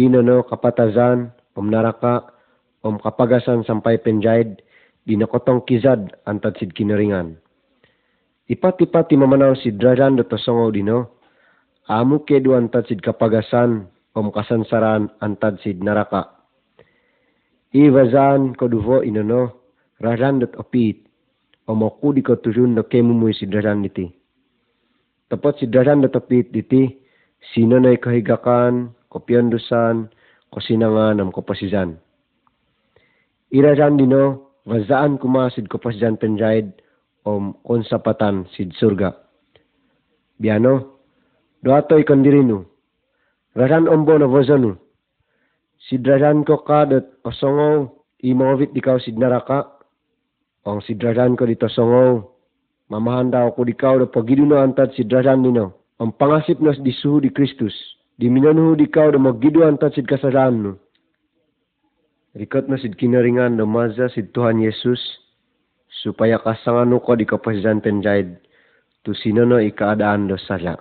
Inono 0.00 0.48
kapatazan 0.48 1.28
om 1.60 1.68
naraka 1.68 2.32
om 2.80 2.96
kapagasan 3.04 3.68
sampai 3.68 4.00
penjaid 4.00 4.64
dinakotong 5.04 5.60
kizad 5.68 6.08
antad 6.24 6.56
sid 6.56 6.72
kinaringan. 6.72 7.36
Ipat-ipat 8.46 9.10
ti 9.10 9.18
mamanaw 9.18 9.58
si 9.58 9.74
draran 9.74 10.14
dot 10.14 10.30
osongo 10.30 10.70
dino. 10.70 11.18
Amu 11.90 12.22
kedu 12.22 12.54
antad 12.54 12.86
sid 12.86 13.02
kapagasan 13.02 13.90
om 14.14 14.30
kasansaran 14.30 15.10
antad 15.18 15.58
sid 15.66 15.82
naraka. 15.82 16.30
Ivazan 17.74 18.54
koduvo 18.54 19.02
inono, 19.02 19.50
raran 19.98 20.38
dot 20.38 20.54
opit, 20.62 21.10
omoku 21.66 22.14
di 22.14 22.22
kotujun 22.22 22.78
no 22.78 22.86
kemumuy 22.86 23.34
si 23.34 23.50
daran 23.50 23.82
diti. 23.82 24.06
Tapos 25.26 25.58
si 25.58 25.66
daran 25.66 26.06
dot 26.06 26.14
opit 26.14 26.54
diti, 26.54 26.86
sino 27.50 27.82
na 27.82 27.98
ikahigakan, 27.98 28.94
kopyandusan, 29.10 30.06
kosinangan 30.54 31.18
am 31.18 31.34
kopasizan. 31.34 31.98
Iraran 33.50 33.98
dino, 33.98 34.54
vazaan 34.70 35.18
kuma 35.18 35.50
sid 35.50 35.66
kopasizan 35.66 36.14
penjaid, 36.14 36.70
om 37.26 37.58
konsapatan 37.66 38.46
sid 38.54 38.70
surga. 38.78 39.10
Biano, 40.38 41.02
doato 41.66 41.98
ikandirinu, 41.98 42.62
raran 43.58 43.90
ombo 43.90 44.14
na 44.14 44.30
vozanu, 44.30 44.78
sidraran 45.90 46.46
ko 46.46 46.62
ka 46.62 46.86
dat 46.86 47.06
osongo 47.26 48.02
imawit 48.22 48.72
dikaw 48.72 48.98
sid 49.02 49.18
naraka. 49.18 49.66
Ang 50.66 50.82
sidraran 50.82 51.38
ko 51.38 51.46
dito 51.46 51.70
songo. 51.70 52.34
Mamahanda 52.86 53.42
ako 53.46 53.66
dikaw 53.66 53.98
da 53.98 54.06
pagiduno 54.06 54.58
antad 54.62 54.94
sidraran 54.94 55.42
nino. 55.42 55.74
Ang 55.98 56.14
pangasip 56.14 56.62
nas 56.62 56.78
disuhu 56.82 57.22
di 57.22 57.30
Kristus. 57.30 57.74
Di 58.18 58.30
minanuhu 58.30 58.78
dikaw 58.78 59.10
da 59.14 59.18
magidu 59.18 59.66
antad 59.66 59.94
sid 59.94 60.06
kasaran 60.06 60.54
no. 60.62 60.72
Rikat 62.36 62.68
na 62.68 62.76
sid 62.78 62.98
kinaringan 62.98 63.58
da 63.58 63.64
maza 63.66 64.10
sid 64.10 64.30
Tuhan 64.34 64.62
Yesus. 64.62 64.98
Supaya 66.04 66.36
kasangano 66.36 67.00
ko 67.00 67.16
di 67.16 67.24
kapasidan 67.24 67.80
penjaid. 67.80 68.36
Tu 69.00 69.14
sinono 69.16 69.56
ikaadaan 69.62 70.28
do 70.28 70.36
sala. 70.36 70.76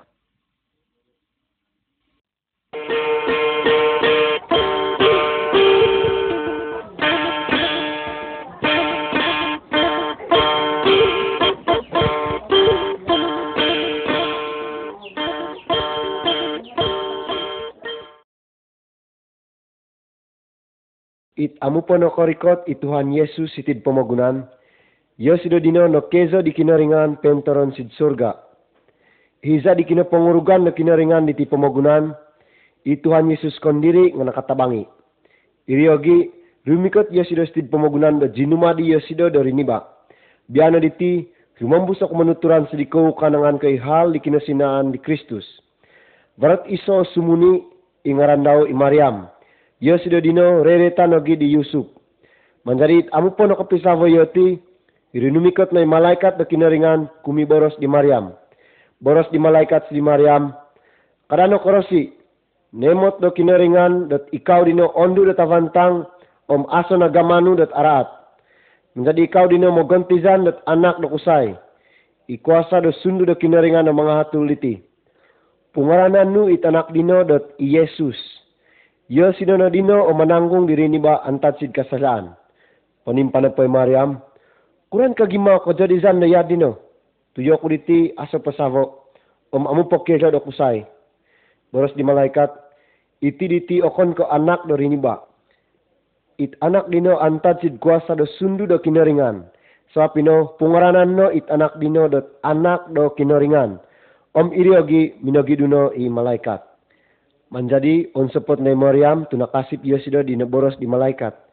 It 21.36 21.60
no 21.62 22.10
korikot 22.10 22.63
ituhan 22.65 23.12
Yesus 23.12 23.51
itid 23.60 23.84
pamagunan. 23.84 24.48
Yo 25.15 25.38
sido 25.39 25.63
dino 25.63 25.88
no 25.88 26.12
kezo 26.12 26.43
di 26.43 26.51
kinaringan 26.51 27.24
pentoron 27.24 27.72
sid 27.72 27.88
surga. 27.95 28.36
Hiza 29.39 29.72
di 29.72 29.88
kinapangurugan 29.88 30.67
no 30.67 30.75
kinaringan 30.75 31.24
di 31.24 31.31
ti 31.31 31.48
pamagunan. 31.48 32.12
Ituhan 32.84 33.31
Yesus 33.31 33.55
kondiri 33.63 34.12
nga 34.12 34.27
nakatabangi. 34.27 34.84
Iriogi 35.72 36.36
rumikot 36.67 37.15
yo 37.15 37.24
sido 37.24 37.48
stid 37.48 37.72
pamagunan 37.72 38.19
do 38.19 38.27
jinumadi 38.27 38.91
yo 38.91 39.00
sido 39.07 39.31
do 39.31 39.39
riniba. 39.39 39.88
Biano 40.51 40.84
diti 40.84 41.31
rumambus 41.63 42.03
ako 42.03 42.12
manuturan 42.12 42.67
sidikaw 42.67 43.15
kanangan 43.15 43.55
kay 43.55 43.79
hal 43.79 44.12
di 44.12 44.19
kinasinaan 44.19 44.91
di 44.91 45.00
Kristus. 45.00 45.48
Barat 46.36 46.67
iso 46.67 47.07
sumuni 47.15 47.63
ingaran 48.03 48.43
daw 48.43 48.67
i 48.67 48.75
Mariam. 48.75 49.31
Yo 49.79 49.95
sido 50.03 50.19
dino 50.19 50.60
reretan 50.60 51.15
ogi 51.15 51.39
di 51.39 51.55
Yusuf. 51.55 51.88
Manjari 52.67 53.07
amu 53.15 53.31
po 53.31 53.48
no 53.48 53.55
kapisavo 53.55 54.12
yoti, 54.12 54.60
irinumikot 55.15 55.72
na 55.72 55.88
malaikat 55.88 56.36
na 56.36 56.43
kinaringan 56.43 57.07
kumiboros 57.24 57.79
di 57.79 57.88
Mariam. 57.88 58.36
Boros 59.00 59.31
di 59.31 59.39
malaikat 59.39 59.88
si 59.88 60.03
Mariam. 60.03 60.51
Kadano 61.31 61.63
korosi, 61.63 62.11
nemot 62.75 63.24
do 63.24 63.31
kinaringan 63.31 64.11
dat 64.11 64.27
ikaw 64.35 64.68
dino 64.68 64.92
ondu 64.92 65.24
dat 65.31 65.40
avantang 65.40 66.03
om 66.51 66.68
aso 66.68 67.00
na 67.00 67.07
gamanu 67.07 67.55
dat 67.55 67.72
araat. 67.72 68.11
Menjadi 69.00 69.31
ikaw 69.31 69.48
dino 69.48 69.72
mo 69.72 69.87
gantizan 69.87 70.44
dat 70.44 70.59
anak 70.68 71.00
do 71.00 71.07
kusay. 71.07 71.55
Ikuasa 72.27 72.83
do 72.83 72.92
sundu 73.00 73.24
do 73.24 73.40
kinaringan 73.40 73.87
ng 73.87 73.96
mga 73.96 74.13
hatuliti. 74.20 74.83
Pungaranan 75.72 76.35
nu 76.35 76.51
itanak 76.51 76.92
dino 76.92 77.24
dat 77.24 77.55
Yesus. 77.55 78.20
Yo 79.07 79.31
sinono 79.40 79.72
dino 79.72 79.96
o 79.96 80.11
mananggung 80.11 80.68
diri 80.68 80.92
ni 80.92 81.00
ba 81.00 81.24
antad 81.24 81.55
sid 81.55 81.72
kasalaan. 81.72 82.35
Panimpa 83.07 83.40
na 83.40 83.53
Mariam. 83.68 84.20
Kuran 84.89 85.17
kagima 85.17 85.59
ko 85.59 85.74
jadi 85.74 85.98
zan 86.01 86.21
na 86.21 86.29
yad 86.29 86.48
dino. 86.48 86.77
Tuyo 87.33 87.57
ko 87.59 87.67
diti 87.67 88.13
aso 88.15 88.39
pasavo. 88.39 89.11
Om 89.51 89.67
amu 89.67 89.87
pokyo 89.89 90.31
do 90.31 90.39
kusay. 90.39 90.85
Boros 91.71 91.93
di 91.98 92.03
malaikat. 92.03 92.51
Iti 93.21 93.48
diti 93.48 93.75
okon 93.81 94.13
ko 94.15 94.27
anak 94.29 94.67
do 94.67 94.75
rini 94.75 95.00
ba. 95.00 95.19
It 96.37 96.55
anak 96.59 96.91
dino 96.91 97.17
antad 97.19 97.63
sid 97.63 97.79
kuasa 97.79 98.15
do 98.15 98.27
sundu 98.39 98.67
do 98.67 98.79
kinaringan. 98.79 99.48
So 99.95 100.03
pino 100.11 100.55
pungaranan 100.59 101.15
no 101.15 101.31
it 101.31 101.48
anak 101.48 101.79
dino 101.79 102.11
dot 102.11 102.39
anak 102.43 102.91
do 102.91 103.09
kinaringan. 103.15 103.79
Om 104.35 104.51
iriogi 104.51 105.15
minogi 105.24 105.55
duno 105.55 105.95
i 105.95 106.11
malaikat. 106.11 106.59
Manjadi 107.55 108.11
on 108.19 108.27
sepot 108.35 108.59
na 108.59 108.75
Maryam 108.75 109.24
tu 109.31 109.39
nakasip 109.39 109.79
Yosido 109.79 110.19
di 110.19 110.35
neboros 110.35 110.75
di 110.75 110.83
malaikat. 110.89 111.45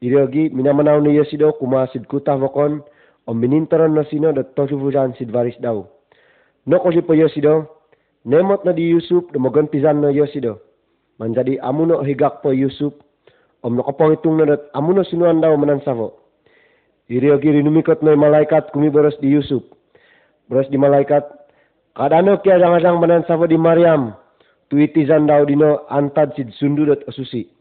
Iriogi 0.00 0.48
minamanaw 0.48 1.00
ni 1.04 1.12
Yosido 1.16 1.52
kuma 1.60 1.84
sid 1.92 2.08
kutah 2.08 2.40
vokon 2.40 2.80
om 3.28 3.36
minintaron 3.36 3.92
na 3.92 4.04
sino 4.08 4.32
dat 4.32 4.56
tosufujan 4.56 5.12
sid 5.20 5.28
varis 5.28 5.60
daw. 5.60 5.84
No 6.64 6.80
ko 6.80 6.88
si 6.88 7.04
po 7.04 7.12
Yosido, 7.12 7.68
nemot 8.24 8.64
na 8.64 8.72
di 8.72 8.88
Yusuf 8.88 9.28
dumogon 9.32 9.68
pizan 9.68 10.00
na 10.00 10.08
Yosido. 10.08 10.56
Manjadi 11.20 11.60
amuno 11.60 12.00
higak 12.00 12.40
po 12.40 12.48
Yusuf, 12.48 12.96
om 13.60 13.76
nakapangitung 13.76 14.40
na 14.40 14.56
dat 14.56 14.72
amuno 14.72 15.04
sinuan 15.04 15.44
daw 15.44 15.52
manansavo. 15.60 16.16
Iriogi 17.12 17.52
rinumikot 17.52 18.00
na 18.00 18.16
malaikat 18.16 18.72
kumiboros 18.72 19.20
di 19.20 19.28
Yusuf. 19.36 19.60
Boros 20.48 20.70
di 20.72 20.80
malaikat, 20.80 21.28
kadano 21.92 22.40
kaya 22.40 22.56
jangan 22.56 23.04
manansavo 23.04 23.44
di 23.44 23.60
Maryam, 23.60 24.16
tuitizan 24.72 25.28
daw 25.28 25.44
dino 25.44 25.84
antad 25.92 26.32
sid 26.40 26.48
sundu 26.56 26.88
dot 26.88 27.04
asusi. 27.04 27.52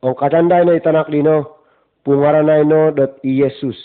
Ong 0.00 0.16
katanday 0.16 0.64
na 0.64 0.80
itanak 0.80 1.12
dino, 1.12 1.60
pungaranay 2.04 2.62
no 2.68 2.92
dot 2.92 3.18
i 3.24 3.40
Yesus. 3.40 3.76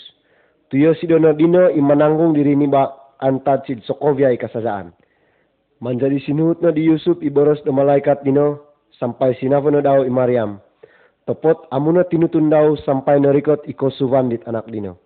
Tuyo 0.70 0.94
si 0.94 1.08
dino 1.08 1.66
imananggung 1.72 2.36
diri 2.36 2.54
ni 2.54 2.70
ba 2.70 2.94
antad 3.18 3.66
sid 3.66 3.82
Sokovia 3.88 4.30
kasasaan. 4.36 4.92
Manjadi 5.80 6.20
sinuhut 6.20 6.60
na 6.60 6.70
di 6.70 6.84
Yusuf 6.84 7.16
iboros 7.24 7.64
na 7.64 7.72
malaikat 7.72 8.20
dino, 8.20 8.60
sampai 9.00 9.32
sinafo 9.40 9.72
na 9.72 9.80
daw 9.80 10.04
i 10.04 10.12
Maryam. 10.12 10.60
Topot 11.24 11.64
amuno 11.72 12.04
tinutun 12.04 12.52
daw 12.52 12.76
sampai 12.84 13.16
narikot 13.16 13.64
iko 13.64 13.88
suvan 13.88 14.28
dit 14.28 14.44
anak 14.44 14.68
dino. 14.68 15.00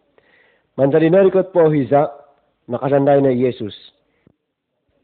Manjadi 0.75 1.15
narikot 1.15 1.55
po 1.55 1.71
hiza, 1.71 2.11
nakasanday 2.67 3.23
na 3.23 3.31
Yesus. 3.31 3.75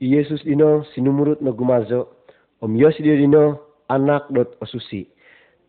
I 0.03 0.19
Yesus 0.19 0.43
dino 0.43 0.83
sinumurut 0.91 1.39
na 1.39 1.55
gumazo, 1.55 2.19
om 2.59 2.75
Yos 2.75 2.99
dino 2.99 3.63
anak 3.87 4.27
dot 4.35 4.59
osusi. 4.59 5.07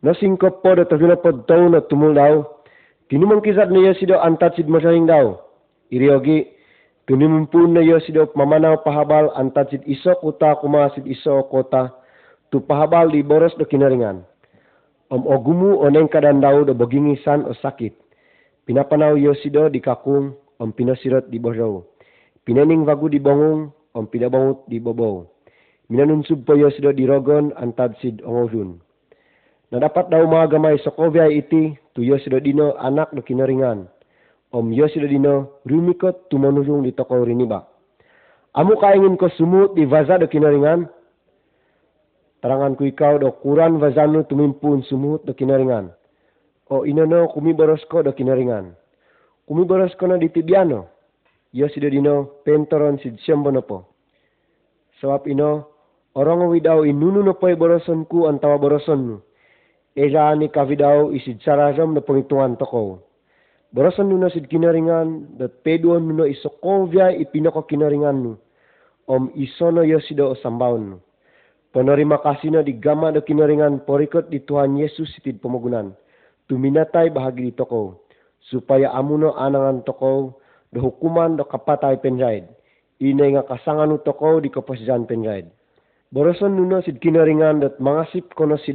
Singkop 0.02 0.66
po 0.66 0.74
dot 0.74 0.90
tagino 0.90 1.14
pod 1.14 1.46
tau 1.46 1.70
na 1.70 1.86
tumul 1.86 2.18
daw. 2.18 2.42
Tinumang 3.06 3.46
kisat 3.46 3.70
na 3.70 3.86
Yos 3.86 4.02
do 4.02 4.18
antat 4.18 4.58
sid 4.58 4.66
masaling 4.66 5.06
daw. 5.06 5.38
Iriogi, 5.94 6.50
tunimumpun 7.06 7.78
na 7.78 7.86
do 7.86 8.26
mamanaw 8.34 8.82
pahabal 8.82 9.30
antat 9.38 9.70
sid 9.70 9.86
iso 9.86 10.18
kuta 10.18 10.58
kuma 10.58 10.90
sid 10.98 11.06
iso 11.06 11.46
kota. 11.54 11.94
Tu 12.50 12.58
pahabal 12.66 13.14
di 13.14 13.22
boros 13.22 13.54
do 13.62 13.66
kinaringan. 13.70 14.26
Om 15.14 15.22
ogumu 15.30 15.86
oneng 15.86 16.10
kadan 16.10 16.42
daw 16.42 16.66
do 16.66 16.74
bogingisan 16.74 17.46
o 17.46 17.54
sakit. 17.54 17.94
Pinapanaw 18.66 19.14
Yos 19.22 19.46
do 19.54 19.70
di 19.70 19.86
kakung 19.86 20.34
om 20.58 20.74
pinasirot 20.74 21.30
di 21.30 21.38
boraw. 21.38 21.86
Pinaning 22.42 22.90
vagu 22.90 23.06
di 23.06 23.22
bongong 23.22 23.70
om 23.94 24.06
pinabangut 24.10 24.66
di 24.66 24.82
bobow. 24.82 25.30
Minanunsub 25.94 26.42
po 26.42 26.58
Yos 26.58 26.74
do 26.82 26.90
di 26.90 27.06
rogon 27.06 27.54
antad 27.54 27.94
sid 28.02 28.26
ongolun. 29.72 29.80
Nadapat 29.80 30.12
daw 30.12 30.28
mga 30.28 30.52
gamay 30.52 30.76
sa 30.84 30.92
Kovia 30.92 31.32
iti, 31.32 31.78
tu 31.96 32.04
do 32.04 32.40
dino 32.40 32.76
anak 32.78 33.16
do 33.16 33.22
kinaringan. 33.22 33.88
Om 34.52 34.72
Yos 34.74 34.94
do 34.94 35.08
dino 35.08 35.64
rumikot 35.66 36.28
tumanulong 36.30 36.84
di 36.84 36.92
toko 36.92 37.24
riniba. 37.24 37.68
Amo 38.54 38.76
kaingin 38.76 39.16
ko 39.16 39.30
sumut 39.40 39.76
di 39.76 39.86
vaza 39.88 40.20
do 40.20 40.28
kinaringan? 40.28 40.90
Tarangan 42.42 42.76
ko 42.76 42.84
ikaw 42.84 43.16
do 43.20 43.32
kuran 43.40 43.80
vazano 43.80 44.28
tumimpun 44.28 44.84
sumut 44.84 45.24
do 45.24 45.32
kinaringan. 45.34 45.96
O 46.68 46.84
inono 46.84 47.32
kumiboros 47.32 47.84
ko 47.88 48.04
do 48.04 48.12
kinaringan. 48.12 48.76
Kumiboros 49.48 49.96
ko 49.96 50.08
na 50.08 50.20
di 50.20 50.28
tibiano. 50.28 50.92
Dino 51.52 52.44
pentoron 52.44 53.00
sid 53.00 53.20
siyambono 53.24 53.60
po. 53.64 53.92
Sebab 55.04 55.28
ino, 55.28 55.68
orang 56.16 56.48
widaw 56.48 56.88
inunu 56.88 57.24
no 57.24 57.36
po'y 57.36 57.60
boroson 57.60 58.08
ku 58.08 58.24
ang 58.24 58.40
tawa 58.40 58.56
boroson 58.56 59.00
nu. 59.04 59.18
Eja 59.96 60.32
ni 60.36 60.48
kavidaw 60.48 61.12
isid 61.12 61.44
sarasam 61.44 61.92
na 61.92 62.02
pangitungan 62.02 62.56
toko. 62.56 63.04
Boroson 63.76 64.08
nu 64.08 64.20
na 64.20 64.32
sid 64.32 64.48
kinaringan, 64.48 65.36
dat 65.36 65.64
peduan 65.64 66.08
nu 66.08 66.14
no 66.22 66.26
isokovya 66.28 67.12
ipinako 67.12 67.68
kinaringan 67.68 68.24
nu. 68.24 68.32
Om 69.08 69.32
isono 69.36 69.84
yosido 69.84 70.32
o 70.32 70.36
sambaon 70.40 70.96
nu. 70.96 70.98
Penerima 71.72 72.20
kasih 72.20 72.52
na 72.52 72.62
di 72.64 72.76
gama 72.76 73.12
do 73.12 73.24
kinaringan 73.24 73.84
porikot 73.88 74.28
di 74.28 74.44
Tuhan 74.44 74.76
Yesus 74.80 75.12
itid 75.20 75.40
pemagunan. 75.40 75.96
Tuminatay 76.48 77.12
bahagi 77.12 77.48
di 77.48 77.54
toko. 77.56 78.04
Supaya 78.52 78.92
amuno 78.92 79.36
anangan 79.40 79.84
toko, 79.88 80.40
do 80.72 80.80
hukuman 80.84 81.40
do 81.40 81.44
kapatay 81.48 82.00
penjaid 82.00 82.48
inay 83.02 83.34
nga 83.34 83.44
kasangan 83.50 83.98
toko 84.06 84.38
di 84.38 84.54
kapasjan 84.54 85.10
penjaid. 85.10 85.50
Boroson 86.14 86.54
nuno 86.54 86.86
sid 86.86 87.02
kinaringan 87.02 87.66
dat 87.66 87.82
mangasip 87.82 88.30
kono 88.38 88.62
si 88.62 88.72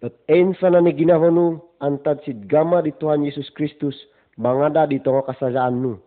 dat 0.00 0.14
ensa 0.28 0.70
na 0.70 0.80
ni 0.80 0.92
ginahon 0.94 1.34
nu 1.34 1.46
antad 1.80 2.22
sid 2.24 2.46
gama 2.48 2.82
di 2.82 2.92
Tuhan 2.98 3.24
Yesus 3.24 3.50
Kristus 3.54 3.94
mangada 4.36 4.86
di 4.86 4.98
tongo 5.00 5.22
kasajaan 5.26 5.82
nu. 5.82 5.98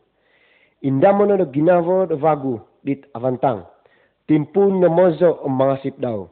Inda 0.84 1.14
mo 1.14 1.26
na 1.26 1.38
do 1.38 1.46
ginavo 1.50 2.06
do 2.06 2.18
vagu 2.18 2.62
dit 2.84 3.06
avantang. 3.16 3.66
Timpun 4.28 4.80
na 4.84 4.90
mozo 4.92 5.40
ang 5.48 5.56
mangasip 5.56 5.96
daw. 5.98 6.28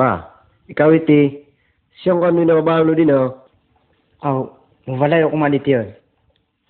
Ba, 0.00 0.32
ikaw 0.72 0.96
iti, 0.96 1.44
siyang 2.00 2.24
kami 2.24 2.48
na 2.48 2.56
mabalo 2.56 2.96
din 2.96 3.12
oh. 3.12 3.36
Aw, 4.24 4.48
mawalay 4.88 5.20
ako 5.20 5.36
maliti 5.36 5.76
yun. 5.76 5.92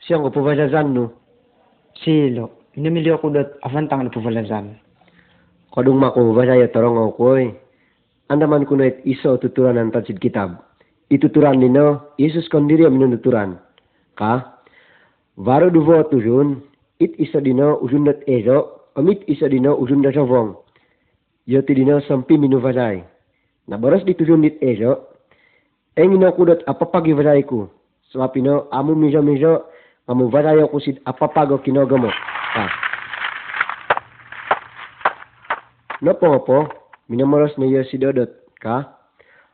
Siyang 0.03 0.27
ko 0.27 0.35
pabasazan 0.35 0.91
no. 0.91 1.15
Silo, 2.03 2.67
inamili 2.75 3.07
ako 3.15 3.31
dot 3.31 3.55
avantang 3.63 4.03
na 4.03 4.11
puvalazan. 4.11 4.75
Kadung 5.71 6.03
mako 6.03 6.35
basaya 6.35 6.67
torong 6.75 6.99
ako 7.15 7.39
eh. 7.39 7.55
Andaman 8.35 8.67
ko 8.67 8.75
na 8.75 8.91
it 8.91 8.99
iso 9.07 9.39
tuturan 9.39 9.79
ng 9.79 9.95
tansid 9.95 10.19
kitab. 10.19 10.67
Ituturan 11.07 11.63
nino, 11.63 12.15
Yesus 12.19 12.51
kondiri 12.51 12.83
ang 12.83 12.99
minuturan. 12.99 13.63
Ka? 14.19 14.59
Varo 15.39 15.71
duvo 15.71 16.03
tujun, 16.11 16.67
it 16.99 17.15
isa 17.15 17.39
dino 17.39 17.79
ujun 17.79 18.11
dat 18.11 18.27
ezo, 18.27 18.91
amit 18.99 19.23
isa 19.31 19.47
dino 19.47 19.79
ujun 19.79 20.03
da 20.03 20.11
sovong. 20.11 20.59
Yoti 21.47 21.75
dino 21.75 21.99
sampi 22.07 22.39
minuvasay. 22.39 23.10
Nabaras 23.71 24.03
di 24.03 24.19
tujun 24.19 24.43
dit 24.43 24.59
ezo, 24.59 25.15
eng 25.95 26.19
ino 26.19 26.27
kudot 26.35 26.59
apapagi 26.67 27.15
vasay 27.15 27.47
ko. 27.47 27.71
Sebab 28.11 28.35
ino, 28.35 28.67
amu 28.75 28.99
miso-miso, 28.99 29.71
kamu 30.11 30.27
vasay 30.27 30.59
ko 30.67 30.77
sid 30.83 30.99
apapago 31.07 31.63
kinogamo. 31.63 32.11
Ka? 32.51 32.67
Nopo 36.03 36.43
po, 36.43 36.59
minamoros 37.07 37.55
na 37.63 37.71
iyo 37.71 37.87
si 37.87 37.95
Dodot, 37.95 38.51
ka? 38.59 38.99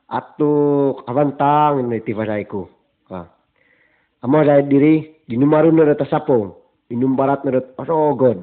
Ato 0.09 1.05
kavantang 1.05 1.85
na 1.85 2.00
itivasay 2.00 2.48
ko, 2.48 2.72
ka? 3.05 3.29
Amo 4.24 4.40
dahil 4.40 4.64
diri, 4.64 4.94
dinumaron 5.29 5.76
na 5.76 5.92
rata 5.92 6.09
sapong, 6.09 6.57
inumbarat 6.88 7.44
na 7.44 7.61
rata 7.61 7.68
pasogod, 7.76 8.40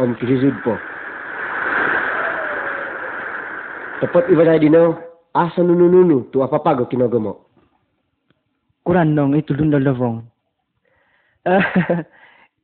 om 0.00 0.16
kisisud 0.16 0.56
po. 0.64 0.80
Tapat 4.02 4.26
ibasay 4.26 4.58
dino, 4.58 4.98
asa 5.30 5.62
nunununu, 5.62 6.34
tu 6.34 6.42
apapago 6.42 6.90
kinogamo. 6.90 7.46
Kuran 8.82 9.14
nong 9.14 9.38
itulun 9.38 9.70
na 9.70 9.78
lavong. 9.78 10.18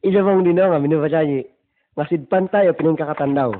Ilawang 0.02 0.42
dino 0.46 0.62
nga, 0.66 0.82
minubasay, 0.82 1.46
masid 1.94 2.26
pantay 2.26 2.66
o 2.66 2.74
pinangkakatandaw. 2.74 3.54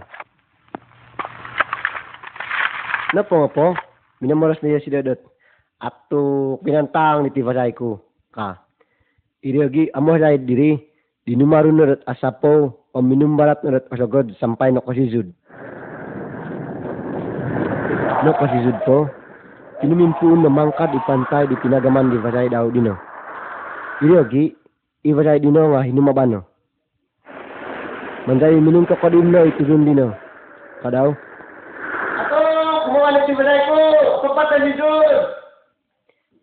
Na 3.11 3.23
po 3.27 3.47
po, 3.51 3.75
minamoras 4.23 4.63
na 4.63 4.79
si 4.79 4.91
Dodot. 4.91 5.19
Ato 5.81 6.61
pinantang 6.63 7.25
ni 7.25 7.35
Tivasay 7.35 7.75
ko. 7.75 7.99
Ka. 8.31 8.61
Iryogi, 9.41 9.89
amo 9.97 10.15
say 10.21 10.37
diri, 10.39 10.77
dinumaro 11.25 11.73
na 11.73 11.97
rat 11.97 12.03
asapo, 12.07 12.87
o 12.93 12.99
minumbarat 13.01 13.65
na 13.65 13.81
rat 13.81 13.87
asagod, 13.89 14.31
sampay 14.37 14.71
no 14.71 14.85
kasizud. 14.85 15.33
No 18.21 18.37
kasizud 18.37 18.77
po, 18.85 19.09
tinumimpuon 19.81 20.45
na 20.45 20.53
mangkad 20.53 20.93
ipantay 20.93 21.49
di 21.49 21.57
pinagaman 21.57 22.13
di 22.13 22.21
Vasay 22.21 22.53
daw 22.53 22.69
dino. 22.69 22.93
Iryogi, 24.05 24.53
Ivasay 25.01 25.41
dino 25.41 25.73
nga 25.73 25.81
hinumabano. 25.81 26.45
Manday 28.29 28.61
minum 28.61 28.85
ka 28.85 29.01
kadin 29.01 29.33
no 29.33 29.49
itulun 29.49 29.89
dino. 29.89 30.13
Kadaw? 30.85 31.09
Ako, 32.21 32.39
kumuha 32.85 33.09
na 33.09 33.21
si 33.25 33.33
Balay 33.33 33.61
ko! 33.65 33.77
Kapatan 34.29 34.61
ni 34.69 34.73
Jun! 34.77 35.13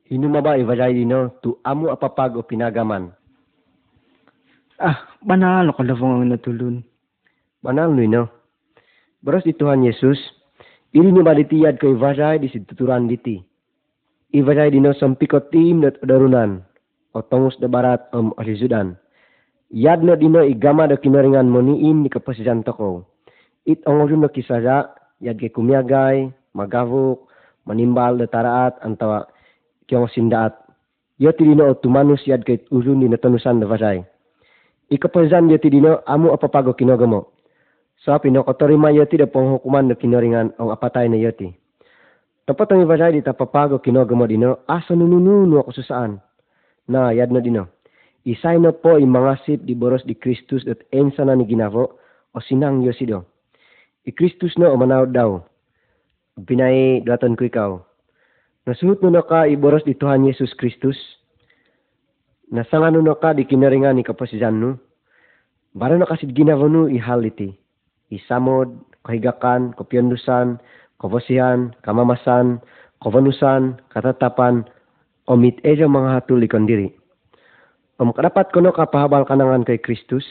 Hinumaba 0.09 0.57
Ivasay 0.57 0.97
dino 0.97 1.37
tu 1.45 1.61
amu 1.61 1.93
apapag 1.93 2.33
o 2.33 2.41
pinagaman. 2.41 3.13
Ah, 4.81 5.13
banal 5.21 5.69
ko 5.77 5.85
lavong 5.85 6.25
ang 6.25 6.33
natulun. 6.33 6.81
Banal 7.61 7.93
no 7.93 8.01
ino. 8.01 8.23
Beros 9.21 9.45
di 9.45 9.53
Tuhan 9.53 9.85
Yesus, 9.85 10.17
ini 10.97 11.13
ni 11.13 11.21
baditiyad 11.21 11.77
kay 11.77 11.93
vajay 11.93 12.41
di 12.41 12.49
situturan 12.49 13.05
diti. 13.05 13.37
Ivajay 14.33 14.73
dino 14.73 14.97
sampikot 14.97 15.53
tim 15.53 15.85
dat 15.85 16.01
darunan, 16.01 16.65
o 17.13 17.21
tongus 17.21 17.53
da 17.61 17.69
barat 17.69 18.01
om 18.17 18.33
alizudan. 18.41 18.97
Yad 19.69 20.01
no 20.01 20.17
dino 20.17 20.41
igama 20.41 20.89
da 20.89 20.97
kinaringan 20.97 21.53
mo 21.53 21.61
niin 21.61 22.01
ni 22.01 22.09
kapasijan 22.09 22.65
toko. 22.65 23.05
It 23.69 23.85
ongolun 23.85 24.25
no 24.25 24.27
kisaya, 24.27 24.89
yad 25.21 25.37
kay 25.37 25.53
kumyagay, 25.53 26.33
magavok, 26.57 27.29
manimbal 27.69 28.17
da 28.17 28.25
taraat, 28.25 28.81
antawa 28.81 29.29
kiyong 29.85 30.09
sindaat. 30.09 30.57
Yo 31.21 31.29
ti 31.31 31.45
dino 31.45 31.69
o 31.69 31.77
tumanus 31.77 32.25
yad 32.25 32.41
kay 32.41 32.57
ulun 32.73 33.05
di 33.05 33.07
natanusan 33.07 33.61
da 33.61 33.69
vajay. 33.69 34.01
Ikapasijan 34.89 35.45
yo 35.45 35.61
ti 35.61 35.69
dino 35.69 36.01
amu 36.09 36.33
apapago 36.33 36.73
kinogamo. 36.73 37.36
So 38.05 38.13
pinokotorima 38.19 38.93
yoti 38.93 39.17
da 39.17 39.25
penghukuman 39.25 39.89
na 39.89 39.95
kinoringan 39.97 40.53
ang 40.61 40.69
apatay 40.69 41.09
na 41.09 41.17
yoti. 41.17 41.49
Tapat 42.47 42.71
ang 42.71 42.87
ibasay 42.87 43.19
di 43.19 43.25
tapapago 43.25 43.81
kinogamo 43.83 44.23
dino, 44.23 44.63
asa 44.69 44.95
nunununu 44.95 45.59
ako 45.59 45.75
susaan. 45.75 46.23
Na, 46.87 47.11
yad 47.11 47.33
na 47.33 47.43
dino. 47.43 47.67
Isay 48.23 48.63
na 48.63 48.71
po 48.71 48.95
imangasip 48.95 49.67
di 49.67 49.75
boros 49.75 50.07
di 50.07 50.15
Kristus 50.15 50.63
at 50.63 50.79
ensa 50.95 51.27
na 51.27 51.35
ni 51.35 51.43
ginavo 51.43 51.99
o 52.31 52.39
sinang 52.39 52.87
yosido. 52.87 53.27
I 54.07 54.15
Kristus 54.15 54.55
na 54.55 54.71
o 54.71 54.79
manaw 54.79 55.03
daw. 55.11 55.43
Pinay 56.39 57.03
datan 57.03 57.35
ko 57.35 57.43
ikaw. 57.43 57.71
Nasuhot 58.63 59.03
na 59.03 59.19
ka 59.25 59.43
iboros 59.51 59.83
di 59.83 59.97
Tuhan 59.97 60.23
Yesus 60.23 60.55
Kristus. 60.55 60.95
Nasangan 62.47 62.95
no 62.95 63.03
na 63.03 63.19
ka 63.19 63.35
di 63.35 63.43
kinaringan 63.43 63.99
ni 63.99 64.07
kapasijan 64.07 64.55
no. 64.55 64.79
Bara 65.75 65.99
na 65.99 66.07
kasid 66.07 66.31
ginavo 66.31 66.71
no 66.71 66.87
ihaliti 66.87 67.66
isamod, 68.11 68.71
kahigakan, 69.03 69.71
kopyondusan, 69.75 70.59
kobosihan, 70.99 71.71
kamamasan, 71.83 72.59
kovanusan, 73.03 73.79
katatapan, 73.91 74.67
o 75.27 75.35
mit 75.35 75.59
ejo 75.63 75.87
mga 75.91 76.19
hatuli 76.19 76.47
kondiri. 76.47 76.95
Om 77.99 78.13
kadapat 78.15 78.53
kono 78.53 78.71
kapahabal 78.71 79.27
kanangan 79.27 79.65
kay 79.67 79.81
Kristus, 79.81 80.23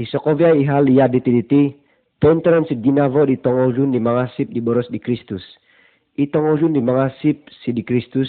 isokobya 0.00 0.56
ihal 0.56 0.88
iya 0.88 1.06
diti 1.06 1.30
diti, 1.30 1.62
penteran 2.18 2.66
si 2.66 2.74
ginavo 2.80 3.28
di 3.28 3.38
tongolun 3.38 3.94
di 3.94 4.00
mga 4.00 4.34
sip 4.34 4.48
di 4.50 4.58
boros 4.58 4.88
di 4.90 4.98
Kristus. 4.98 5.44
Itongolun 6.18 6.74
di 6.74 6.82
mga 6.82 7.14
sip 7.22 7.46
si 7.62 7.70
di 7.70 7.86
Kristus, 7.86 8.26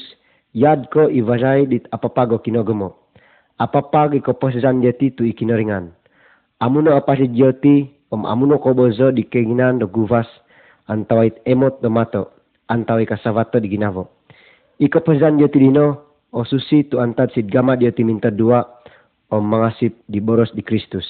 yad 0.54 0.92
ko 0.94 1.10
ivajay 1.10 1.66
dit 1.66 1.88
apapago 1.90 2.38
kinogomo. 2.38 3.10
Apapag 3.58 4.14
ikoposisan 4.16 4.80
jati 4.86 5.12
tu 5.12 5.26
ikinoringan 5.26 5.99
amuno 6.60 6.96
apa 6.96 7.16
si 7.16 7.28
jyoti 7.32 7.88
om 8.12 8.28
amuno 8.28 8.60
ko 8.60 8.76
bozo 8.76 9.12
di 9.16 9.24
keinginan 9.24 9.80
do 9.80 9.88
guvas 9.88 10.28
antawait 10.92 11.40
emot 11.48 11.80
do 11.80 11.90
mato 11.90 12.32
antawai 12.68 13.08
kasavato 13.08 13.60
di 13.60 13.72
ginavo. 13.72 14.12
Iko 14.80 15.00
pezan 15.00 15.40
jyoti 15.40 15.60
dino 15.60 15.86
o 16.32 16.44
susi 16.44 16.84
tu 16.92 17.00
antat 17.00 17.32
sid 17.34 17.48
gama 17.48 17.80
jyoti 17.80 18.04
minta 18.04 18.30
dua 18.30 18.64
om 19.32 19.44
mangasip 19.44 19.96
di 20.08 20.20
boros 20.20 20.52
di 20.52 20.62
Kristus. 20.62 21.08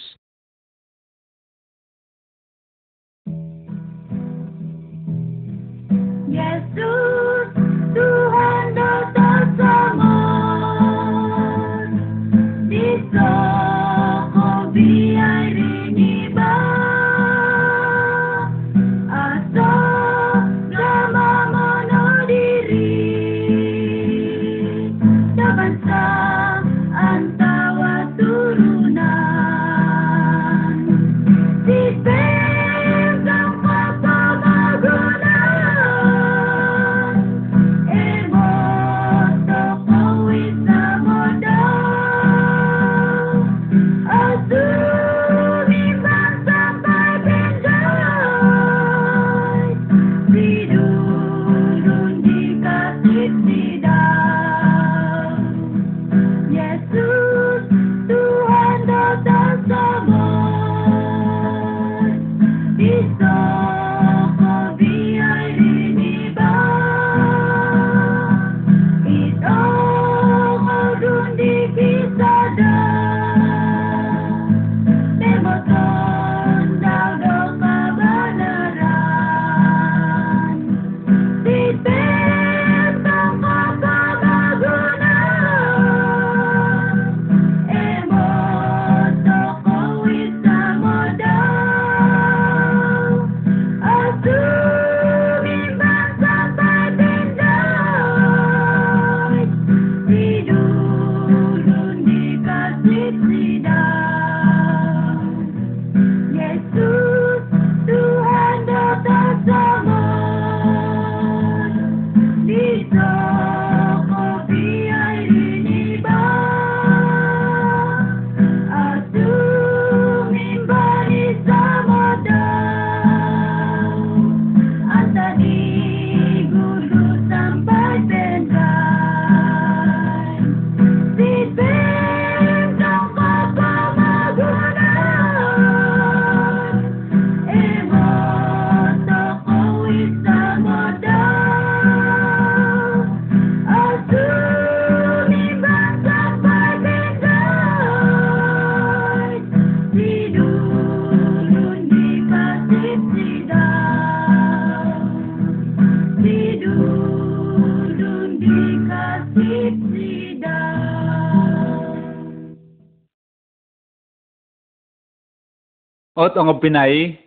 Ang 166.39 166.55
pinay, 166.63 167.19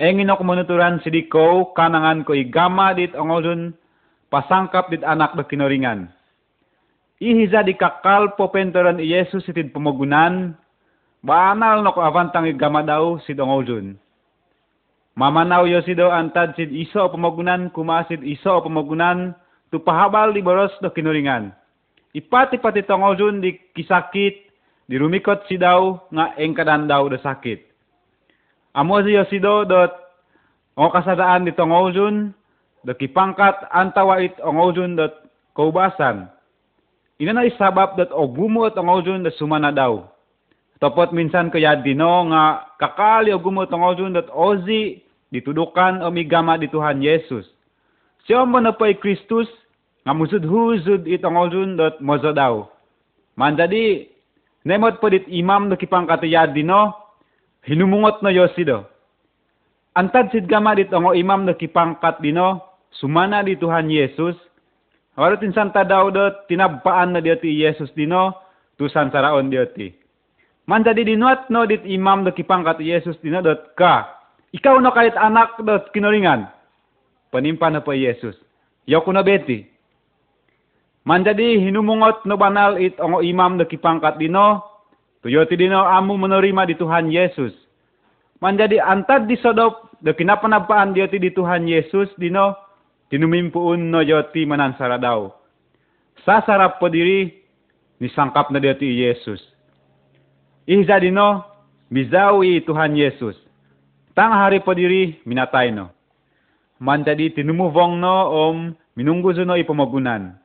engin 0.00 0.32
ako 0.32 0.40
manuturan 0.40 1.04
si 1.04 1.12
Diko, 1.12 1.76
kanangan 1.76 2.24
ko 2.24 2.32
igama 2.32 2.96
dit 2.96 3.12
ang 3.12 3.28
olun, 3.28 3.76
pasangkap 4.32 4.88
dit 4.88 5.04
anak 5.04 5.36
do 5.36 5.44
kinoringan. 5.44 6.08
Ihiza 7.20 7.60
di 7.60 7.76
kakal 7.76 8.32
po 8.40 8.48
pentoran 8.48 9.04
i 9.04 9.12
Yesus 9.12 9.44
itid 9.52 9.68
pamagunan, 9.68 10.56
baanal 11.20 11.84
no 11.84 11.92
ko 11.92 12.00
avantang 12.00 12.48
igama 12.48 12.80
daw 12.80 13.20
si 13.28 13.36
ang 13.36 13.52
olun. 13.52 14.00
Mamanaw 15.12 15.68
yo 15.68 15.84
si 15.84 15.92
do 15.92 16.08
antad 16.08 16.56
sid 16.56 16.72
iso 16.72 17.04
o 17.04 17.12
pamagunan, 17.12 17.68
kumasid 17.68 18.24
iso 18.24 18.48
o 18.48 18.64
pamagunan, 18.64 19.36
tupahabal 19.68 20.32
di 20.32 20.40
boros 20.40 20.72
do 20.80 20.88
kinoringan. 20.88 21.52
Ipati 22.16 22.56
pati 22.64 22.80
tong 22.80 23.04
olun 23.04 23.44
di 23.44 23.60
kisakit, 23.76 24.40
dirumikot 24.88 25.44
si 25.52 25.60
daw 25.60 26.00
nga 26.08 26.32
engkadan 26.40 26.88
daw 26.88 27.04
da 27.12 27.20
sakit. 27.20 27.67
Amo 28.78 29.02
si 29.02 29.18
Yosido 29.18 29.66
dot 29.66 29.90
o 30.78 30.86
kasadaan 30.86 31.50
dito 31.50 31.66
ngojun 31.66 32.30
da 32.86 32.94
kipangkat 32.94 33.66
antawait 33.74 34.38
ngojun 34.38 34.94
dot 34.94 35.18
kaubasan. 35.58 36.30
Ina 37.18 37.34
na 37.34 37.42
isabab 37.42 37.98
dot 37.98 38.14
o 38.14 38.30
gumuot 38.30 38.78
ngojun 38.78 39.26
da 39.26 39.34
sumana 39.34 39.74
daw. 39.74 40.06
Topot 40.78 41.10
minsan 41.10 41.50
kaya 41.50 41.74
dino 41.82 42.30
nga 42.30 42.70
kakali 42.78 43.34
o 43.34 43.42
gumuot 43.42 43.66
ngojun 43.66 44.14
dot 44.14 44.30
ozi 44.30 45.02
ditudukan 45.34 45.98
o 46.06 46.14
migama 46.14 46.54
di 46.54 46.70
Tuhan 46.70 47.02
Yesus. 47.02 47.50
Siya 48.30 48.46
mo 48.46 48.62
na 48.62 48.76
pa'y 48.76 48.94
Kristus, 49.02 49.50
nga 50.06 50.14
musud-husud 50.14 51.02
itong 51.08 51.34
ojun 51.34 51.74
dot 51.74 51.98
mozo 51.98 52.30
daw. 52.30 52.68
Man 53.34 53.58
jadi, 53.58 54.06
nemot 54.62 55.02
po 55.02 55.10
dit 55.10 55.24
imam 55.26 55.66
no 55.66 55.74
kipang 55.74 56.06
katuyad 56.06 56.54
dino, 56.54 57.07
hinumungot 57.68 58.24
no 58.24 58.32
yosi 58.32 58.64
do. 58.64 58.82
Antad 59.92 60.32
sid 60.32 60.48
gama 60.48 60.72
dit 60.72 60.88
ang 60.88 61.12
imam 61.12 61.44
no 61.44 61.52
kipang 61.52 62.00
kat 62.00 62.16
dino, 62.24 62.64
sumana 62.96 63.44
di 63.44 63.60
Tuhan 63.60 63.92
Yesus, 63.92 64.34
Warut 65.18 65.42
insan 65.42 65.74
daw 65.74 66.14
dot 66.14 66.46
tinabpaan 66.46 67.10
na 67.10 67.18
dioti 67.18 67.50
Yesus 67.50 67.90
dino, 67.98 68.38
tusan 68.78 69.10
saraon 69.10 69.50
dioti. 69.50 69.90
Man 70.70 70.86
jadi 70.86 71.02
dinuat 71.02 71.50
no 71.50 71.66
dit 71.66 71.82
imam 71.82 72.22
no 72.22 72.30
kipang 72.30 72.62
kat 72.62 72.78
Yesus 72.78 73.18
dino 73.18 73.42
dot 73.42 73.74
ka, 73.74 74.06
ikaw 74.54 74.78
no 74.78 74.94
kahit 74.94 75.18
anak 75.18 75.58
dot 75.66 75.90
kinoringan, 75.90 76.46
panimpa 77.34 77.66
na 77.66 77.82
po 77.82 77.90
Yesus. 77.98 78.38
Yoko 78.86 79.10
na 79.10 79.26
beti. 79.26 79.66
Manjadi 81.02 81.66
hinumungot 81.66 82.22
no 82.22 82.38
banal 82.38 82.78
it 82.78 82.94
ang 83.02 83.18
imam 83.18 83.58
na 83.58 83.66
kipangkat 83.66 84.22
dino, 84.22 84.62
tuyoti 85.22 85.58
dino 85.58 85.82
amu 85.82 86.14
menerima 86.14 86.68
di 86.68 86.74
Tuhan 86.78 87.10
Yesus. 87.10 87.54
Manjadi 88.38 88.78
antad 88.78 89.26
di 89.26 89.34
sodop, 89.42 89.90
do 89.98 90.14
kinapanapaan 90.14 90.94
dioti 90.94 91.18
di 91.18 91.34
Tuhan 91.34 91.66
Yesus 91.66 92.06
dino, 92.22 92.54
tinumimpuun 93.10 93.90
no 93.90 93.98
yoti 93.98 94.46
manansara 94.46 94.94
daw. 94.94 95.34
Sasarap 96.22 96.78
po 96.78 96.86
diri, 96.86 97.34
nisangkap 97.98 98.54
na 98.54 98.62
dioti 98.62 98.86
Yesus. 98.86 99.42
Ihza 100.70 101.02
dino, 101.02 101.42
mizawi 101.90 102.62
Tuhan 102.62 102.94
Yesus. 102.94 103.34
Tang 104.14 104.30
hari 104.34 104.62
po 104.62 104.70
diri, 104.70 105.18
minatay 105.26 105.74
no. 105.74 105.90
Man 106.78 107.02
jadi 107.02 107.34
tinumuvong 107.34 107.98
no 107.98 108.16
om 108.30 108.56
minunggu 108.94 109.34
no 109.42 109.58
ipomagunan. 109.58 110.38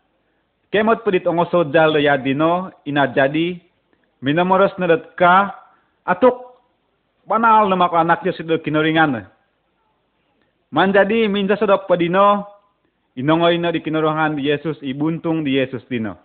Kemot 0.73 1.05
pedit 1.05 1.29
ongo 1.29 1.45
sodal 1.53 1.93
do 1.93 2.01
yadi 2.01 2.33
no 2.33 2.73
ina 2.89 3.05
jadi 3.05 3.61
minamoros 4.23 4.71
na 4.79 4.87
dat 4.87 5.11
ka 5.19 5.51
atuk 6.07 6.63
banal 7.27 7.67
na 7.67 7.75
mako 7.75 7.99
anak 7.99 8.23
niya 8.23 8.33
sido 8.39 8.55
kinoringan. 8.63 9.27
Man 10.73 10.95
jadi 10.95 11.27
minsa 11.27 11.59
sodok 11.59 11.85
padino 11.85 12.47
inongoy 13.19 13.59
na 13.59 13.75
di 13.75 13.83
kinorongan 13.83 14.39
di 14.39 14.49
Yesus 14.49 14.79
ibuntung 14.81 15.43
di 15.43 15.59
Yesus 15.59 15.83
dino. 15.91 16.17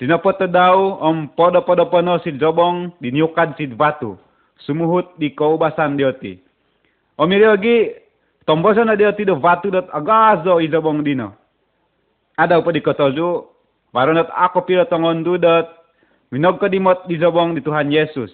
Dinapot 0.00 0.40
daw 0.48 0.96
om 1.04 1.28
podo-podo 1.36 2.16
si 2.24 2.32
jobong 2.40 2.96
diniukad 3.04 3.52
si 3.60 3.68
batu. 3.68 4.16
Sumuhut 4.64 5.12
di 5.20 5.36
kaubasan 5.36 6.00
dioti. 6.00 6.40
Om 7.20 7.28
iriogi 7.28 8.08
Tomboso 8.50 8.82
na 8.82 8.96
dia 8.98 9.14
tido 9.14 9.38
vatu 9.38 9.70
dat 9.70 9.86
agazo 9.94 10.58
izabong 10.58 11.06
dino. 11.06 11.36
Adaw 12.34 12.66
pa 12.66 12.70
di 12.74 12.82
kotolju, 12.82 13.46
waro 13.94 14.10
nat 14.10 14.26
ako 14.26 14.66
pira 14.66 14.88
tongondu 14.90 15.38
dat 15.38 15.70
minog 16.30 16.58
ka 16.62 16.70
dimot 16.70 17.06
di 17.06 17.18
Tuhan 17.18 17.90
Yesus. 17.90 18.30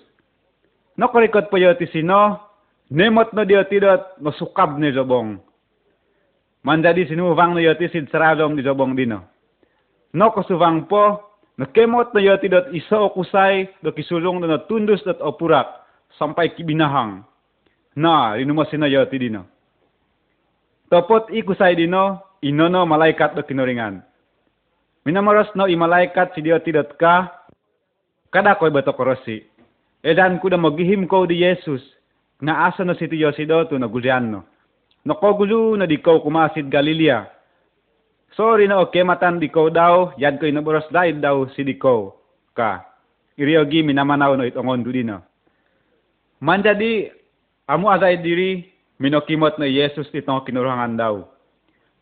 No 0.97 1.13
korikot 1.13 1.53
pa 1.53 1.57
yoti 1.61 1.85
sino, 1.93 2.41
nemot 2.89 3.33
no 3.37 3.45
dia 3.45 3.69
tidat 3.69 4.17
no 4.21 4.33
sukab 4.33 4.81
ni 4.81 4.93
zabong. 4.93 5.37
Manjadi 6.65 7.09
sinuvang 7.09 7.53
no 7.53 7.61
yoti 7.61 7.89
sid 7.93 8.09
saradom 8.09 8.57
di 8.57 8.65
zabong 8.65 8.97
dino. 8.97 9.21
No 10.17 10.33
po, 10.89 11.05
nakemot 11.61 12.17
no 12.17 12.21
yoti 12.21 12.49
dat 12.49 12.73
iso 12.73 13.13
o 13.13 13.23
do 13.83 13.91
kisulong 13.93 14.41
na 14.41 14.65
tundus 14.65 15.05
dat 15.05 15.21
opurak, 15.21 15.69
sampai 16.17 16.57
kibinahang. 16.57 17.25
Na, 17.97 18.37
rinumasin 18.37 18.81
na 18.81 18.89
yoti 18.89 19.19
dino. 19.21 19.45
Topot 20.89 21.29
ikusay 21.35 21.77
dino, 21.77 22.23
inono 22.41 22.87
malaikat 22.87 23.35
do 23.35 23.43
kinoringan. 23.43 24.01
Minamaros 25.05 25.51
no 25.55 25.67
i 25.67 25.77
malaikat 25.77 26.35
si 26.35 26.43
Dio 26.43 26.59
tidot 26.59 26.95
ka, 26.99 27.46
kada 28.37 28.61
ko'y 28.61 28.69
bato 28.69 28.93
korosi. 28.93 29.41
Edan 30.05 30.37
ko 30.45 30.53
na 30.53 30.61
magihim 30.61 31.09
ko 31.09 31.25
di 31.25 31.41
Yesus, 31.41 31.81
na 32.45 32.69
asa 32.69 32.85
no 32.85 32.93
si 32.93 33.09
Tiyo 33.09 33.33
si 33.33 33.49
do 33.49 33.65
to 33.65 33.81
nagulyan 33.81 34.29
no. 34.29 34.45
Nakogulu 35.09 35.73
na 35.81 35.89
di 35.89 36.05
ko 36.05 36.21
kumasid 36.21 36.69
Galilea. 36.69 37.25
Sorry 38.37 38.69
na 38.69 38.85
okay 38.85 39.01
matan 39.09 39.41
di 39.41 39.49
ko 39.49 39.73
daw, 39.73 40.13
yan 40.21 40.37
ko'y 40.37 40.53
naboros 40.53 40.85
dahil 40.93 41.17
daw 41.17 41.49
si 41.57 41.65
di 41.65 41.81
ko 41.81 42.13
ka. 42.53 42.85
Iriogi 43.41 43.81
minamanaw 43.81 44.37
no 44.37 44.45
itongon 44.45 44.85
do 44.85 44.93
dino. 44.93 45.25
Man 46.45 46.61
jadi, 46.61 47.09
amu 47.65 47.89
azay 47.89 48.21
diri, 48.21 48.69
minokimot 49.01 49.57
na 49.57 49.65
Yesus 49.65 50.13
itong 50.13 50.45
kinurangan 50.45 50.93
daw. 50.93 51.25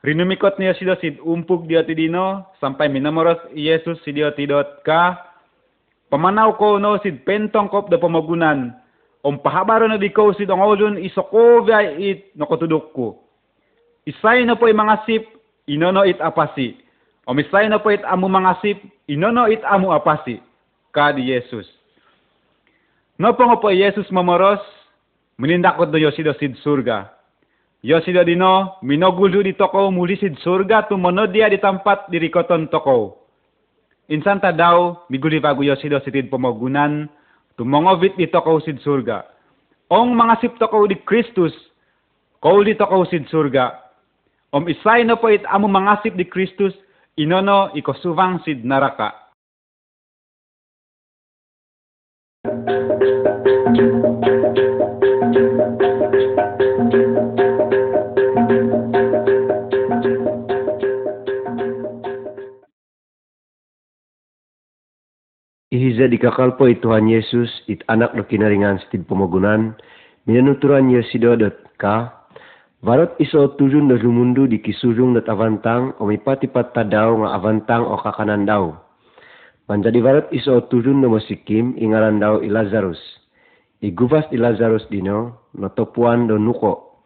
Rinumikot 0.03 0.59
niya 0.59 0.75
sido 0.75 0.99
sid 0.99 1.23
umpug 1.23 1.71
diyo 1.71 1.87
ti 1.87 1.95
dino, 1.95 2.51
sampay 2.59 2.91
minamoros 2.91 3.39
Yesus 3.55 4.03
si 4.03 4.11
diyo 4.11 4.35
ka, 4.83 5.34
pamanaw 6.15 6.55
ko 6.55 6.79
no 6.79 6.95
sid 7.03 7.27
pentong 7.27 7.67
kop 7.67 7.91
da 7.91 7.99
pamagunan, 7.99 8.71
om 9.27 9.35
pahabaro 9.43 9.91
na 9.91 9.99
di 9.99 10.15
ko 10.15 10.31
sid 10.31 10.47
ang 10.47 10.63
olun 10.63 11.03
isokovya 11.03 11.99
it 11.99 12.31
nakotudok 12.39 12.95
ko. 12.95 13.19
Isay 14.07 14.47
na 14.47 14.55
po 14.55 14.71
mga 14.71 15.03
sip, 15.11 15.27
inono 15.67 16.07
it 16.07 16.23
apasi. 16.23 16.79
Om 17.27 17.43
isay 17.43 17.67
na 17.67 17.83
po 17.83 17.91
it 17.91 18.07
amu 18.07 18.31
mga 18.31 18.63
sip, 18.63 18.79
inono 19.11 19.51
it 19.51 19.67
amu 19.67 19.91
apasi. 19.91 20.39
Ka 20.95 21.11
di 21.11 21.35
Yesus. 21.35 21.67
No 23.19 23.35
po 23.35 23.51
po 23.59 23.75
Yesus 23.75 24.07
mamoros, 24.15 24.63
Menindakot 25.35 25.91
do 25.91 25.99
yosido 25.99 26.31
sid 26.39 26.55
surga. 26.63 27.11
Yosido 27.83 28.23
dino, 28.23 28.79
minogulu 28.87 29.43
di 29.43 29.59
toko 29.59 29.91
muli 29.91 30.15
sid 30.15 30.39
surga 30.39 30.87
tumono 30.87 31.27
dia 31.27 31.51
di 31.51 31.59
tempat 31.59 32.07
di 32.07 32.23
rikoton 32.23 32.71
toko. 32.71 33.24
Insan 34.13 34.37
ta 34.37 34.53
daw, 34.53 35.09
miguli 35.09 35.41
bago 35.41 35.65
yosido 35.65 35.97
sitid 36.05 36.29
pomogunan, 36.29 37.09
tumongovit 37.57 38.13
di 38.21 38.29
toko 38.29 38.61
sid 38.61 38.77
surga. 38.85 39.25
Ong 39.89 40.13
mga 40.13 40.45
sip 40.45 40.61
toko 40.61 40.85
di 40.85 41.01
Kristus, 41.09 41.57
kau 42.45 42.61
di 42.61 42.77
toko 42.77 43.09
sid 43.09 43.25
surga. 43.33 43.73
Om 44.53 44.69
isay 44.69 45.09
no 45.09 45.17
po 45.17 45.33
it 45.33 45.43
amo 45.49 45.73
mga 45.73 46.05
sip 46.05 46.15
di 46.21 46.29
Kristus, 46.29 46.77
inono 47.17 47.73
ikosuvang 47.73 48.45
sid 48.45 48.61
naraka. 48.61 49.24
Ihiza 66.05 66.21
di 66.21 66.21
kakalpo 66.21 66.69
it 66.69 66.85
Tuhan 66.85 67.09
Yesus, 67.09 67.49
it 67.65 67.81
anak 67.89 68.13
no 68.13 68.29
kinaringan 68.29 68.77
stid 68.85 69.09
pemagunan, 69.09 69.73
minanuturan 70.29 70.93
Yesido 70.93 71.33
dot 71.33 71.57
ka, 71.81 72.29
varot 72.85 73.17
iso 73.17 73.57
tujun 73.57 73.89
do 73.89 73.97
lumundu 73.97 74.45
di 74.45 74.61
kisujung 74.61 75.17
dot 75.17 75.25
avantang, 75.33 75.97
o 75.97 76.05
mipatipat 76.05 76.77
tadaw 76.77 77.09
nga 77.25 77.41
avantang 77.41 77.89
o 77.89 77.97
kakanan 77.97 78.45
daw. 78.45 78.77
Manjadi 79.65 80.05
varot 80.05 80.29
iso 80.29 80.61
tujun 80.69 81.01
no 81.01 81.09
masikim, 81.09 81.73
ingaran 81.81 82.21
daw 82.21 82.45
i 82.45 82.53
Lazarus. 82.53 83.01
Iguvas 83.81 84.29
di 84.29 84.37
Lazarus 84.37 84.85
dino, 84.93 85.49
no 85.57 85.73
topuan 85.73 86.29
do 86.29 86.37
nuko. 86.37 87.01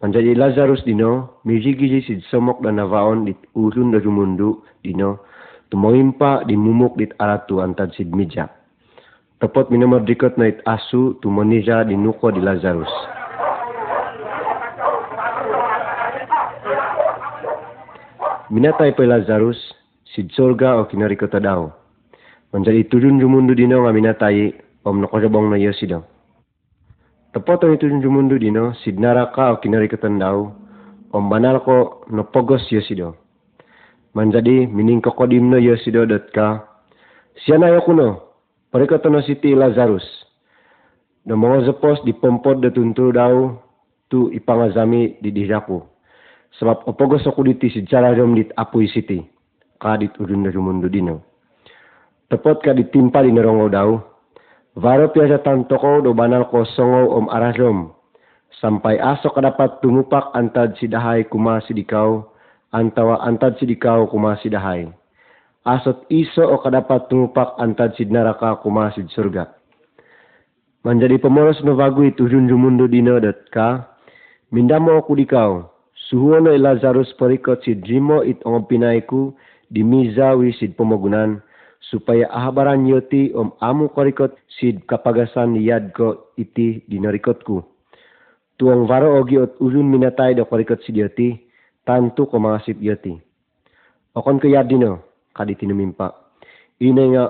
Manjadi 0.00 0.32
Lazarus 0.32 0.80
dino, 0.88 1.44
mijigiji 1.44 2.08
sid 2.08 2.24
somok 2.32 2.64
da 2.64 2.72
navaon 2.72 3.28
dit 3.28 3.36
ulun 3.52 3.92
do 3.92 4.00
lumundu 4.00 4.64
dino, 4.80 5.28
Tumawimpa 5.70 6.44
di 6.50 6.58
mumuk 6.58 6.98
dit 6.98 7.14
aratu 7.18 7.62
sid 7.94 8.10
meja. 8.10 8.50
Tepot 9.38 9.70
minamar 9.70 10.02
dikot 10.02 10.36
na 10.36 10.50
it 10.50 10.60
asu 10.66 11.14
tumonija 11.22 11.86
di 11.86 11.96
nuko 11.96 12.34
di 12.34 12.42
Lazarus. 12.42 12.90
Minatay 18.50 18.98
pa 18.98 19.06
Lazarus, 19.06 19.56
sid 20.10 20.34
sorga 20.34 20.82
o 20.82 20.90
kinarikota 20.90 21.38
daw. 21.38 21.70
Manjadi 22.50 22.90
turun 22.90 23.22
jumundu 23.22 23.54
dino 23.54 23.86
nga 23.86 23.94
minatay 23.94 24.50
om 24.82 24.98
nakosabong 24.98 25.54
na 25.54 25.56
yosi 25.56 25.86
daw. 25.86 26.02
Tepot 27.30 27.62
ang 27.62 27.78
itulun 27.78 28.02
jumundu 28.02 28.42
dino, 28.42 28.74
sid 28.82 28.98
naraka 28.98 29.54
o 29.54 29.62
kinarikotan 29.62 30.18
daw, 30.18 30.50
om 31.14 31.24
banal 31.30 31.62
ko 31.62 32.02
nopogos 32.10 32.66
yosi 32.74 32.98
daw. 32.98 33.14
Manjadi 34.10 34.66
mining 34.66 34.98
kokodim 34.98 35.50
no 35.50 35.58
yosido 35.62 36.02
dot 36.02 36.34
ka. 36.34 36.66
Siya 37.46 37.62
na 37.62 37.78
kuno. 37.78 38.18
Parikatono 38.74 39.22
siti 39.22 39.54
Lazarus. 39.54 40.02
Na 41.26 41.38
mga 41.38 41.70
zapos 41.70 42.02
di 42.02 42.10
pompod 42.10 42.58
da 42.58 42.74
tuntur 42.74 43.14
daw 43.14 43.54
tu 44.10 44.26
ipangazami 44.34 45.22
di 45.22 45.30
dihyaku. 45.30 45.78
Sebab 46.58 46.90
opogos 46.90 47.22
ako 47.22 47.46
diti 47.46 47.70
si 47.70 47.86
Jararom 47.86 48.34
dit 48.34 48.50
apuy 48.58 48.90
siti. 48.90 49.22
Kadit 49.78 50.18
udun 50.18 50.42
na 50.42 50.50
rumundo 50.50 50.90
dino. 50.90 51.22
Tepot 52.26 52.58
ka 52.58 52.74
ditimpa 52.74 53.22
di 53.22 53.30
narongo 53.30 53.70
daw. 53.70 53.90
Varo 54.74 55.10
piasa 55.14 55.38
tanto 55.42 55.78
ko 55.78 56.02
do 56.02 56.10
banal 56.14 56.50
ko 56.50 56.66
songo 56.66 57.14
om 57.14 57.30
arasrom. 57.30 57.94
Sampai 58.58 58.98
aso 58.98 59.30
ka 59.30 59.38
dapat 59.38 59.78
tumupak 59.78 60.34
antad 60.34 60.74
si 60.82 60.90
dahay 60.90 61.22
kuma 61.30 61.62
si 61.62 61.78
dikaw. 61.78 62.26
Antawa 62.70 63.18
antad 63.26 63.58
si 63.58 63.66
dikaw 63.66 64.06
kuma 64.06 64.38
si 64.38 64.46
dahay. 64.46 64.86
Asot 65.66 66.06
iso 66.06 66.46
o 66.46 66.62
kadapat 66.62 67.10
tumupak 67.10 67.58
antad 67.58 67.98
si 67.98 68.06
naraka 68.06 68.62
si 68.94 69.02
surga. 69.10 69.50
Menjadi 70.86 71.18
pemoros 71.18 71.60
no 71.66 71.74
vagui 71.74 72.14
tujun 72.14 72.46
rumundo 72.46 72.86
dino 72.86 73.18
dat 73.18 73.42
ka. 73.50 73.90
Mindamo 74.54 75.02
aku 75.02 75.18
dikaw. 75.18 75.66
Suhuano 76.08 76.50
Lazarus 76.56 77.12
parikot 77.18 77.62
si 77.62 77.74
Jimo 77.86 78.22
it 78.26 78.42
ong 78.42 78.66
pinaiku 78.66 79.34
di 79.70 79.86
mizawi 79.86 80.50
sid 80.58 80.74
pemogunan 80.74 81.38
supaya 81.90 82.26
ahabaran 82.30 82.86
yoti 82.86 83.34
om 83.34 83.54
amu 83.62 83.90
korikot 83.90 84.34
sid 84.58 84.86
kapagasan 84.86 85.58
yad 85.58 85.94
ko 85.94 86.30
iti 86.38 86.82
dinarikotku. 86.86 87.62
Tuang 88.58 88.90
varo 88.90 89.18
ogi 89.18 89.38
ot 89.38 89.56
ulun 89.58 89.86
minatay 89.90 90.34
do 90.34 90.44
korikot 90.44 90.82
yoti, 90.86 91.38
tantu 91.90 92.30
ko 92.30 92.38
mga 92.38 92.62
sip 92.62 92.78
yoti. 92.78 93.18
Okon 94.14 94.38
ko 94.38 94.46
yad 94.46 94.70
dino, 94.70 95.02
kadi 95.34 95.58
tinumimpa. 95.58 96.14
Ina 96.78 97.02
nga, 97.10 97.24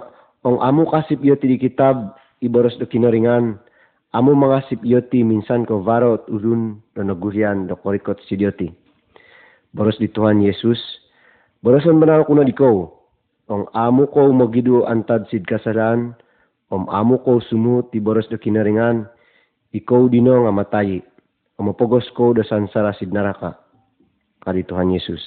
amu 0.44 0.85
kasip 0.85 1.25
yoti 1.25 1.49
di 1.49 1.57
kitab, 1.57 2.12
iboros 2.44 2.77
do 2.77 2.85
kinoringan, 2.85 3.57
amu 4.12 4.37
mga 4.37 4.68
sip 4.68 4.85
yoti 4.85 5.25
minsan 5.25 5.64
ko 5.64 5.81
varo 5.81 6.20
ot 6.20 6.29
ulun 6.29 6.77
do 6.92 7.01
nagurian 7.01 7.64
do 7.64 7.73
korikot 7.81 8.20
sid 8.29 8.44
yoti. 8.44 8.68
Boros 9.73 9.96
di 9.96 10.12
Tuhan 10.12 10.44
Yesus, 10.44 10.77
borosan 11.64 11.96
banal 12.03 12.29
kuno 12.29 12.44
di 12.44 12.53
ko, 12.53 13.01
Ong 13.51 13.66
amo 13.75 14.07
ko 14.07 14.31
antad 14.87 15.27
sid 15.27 15.42
kasalan, 15.42 16.14
om 16.70 16.87
amo 16.87 17.18
ko 17.18 17.42
sumut 17.42 17.90
ti 17.90 17.99
boros 17.99 18.31
do 18.31 18.38
kinaringan, 18.38 19.11
ikaw 19.75 20.07
dino 20.07 20.46
nga 20.46 20.55
matayi, 20.55 21.03
o 21.59 21.66
mapogos 21.66 22.07
ko 22.14 22.31
do 22.31 22.46
sansara 22.46 22.94
sid 22.94 23.11
naraka. 23.11 23.60
Kadi 24.40 24.64
Tuhan 24.64 24.92
Yesus. 24.92 25.20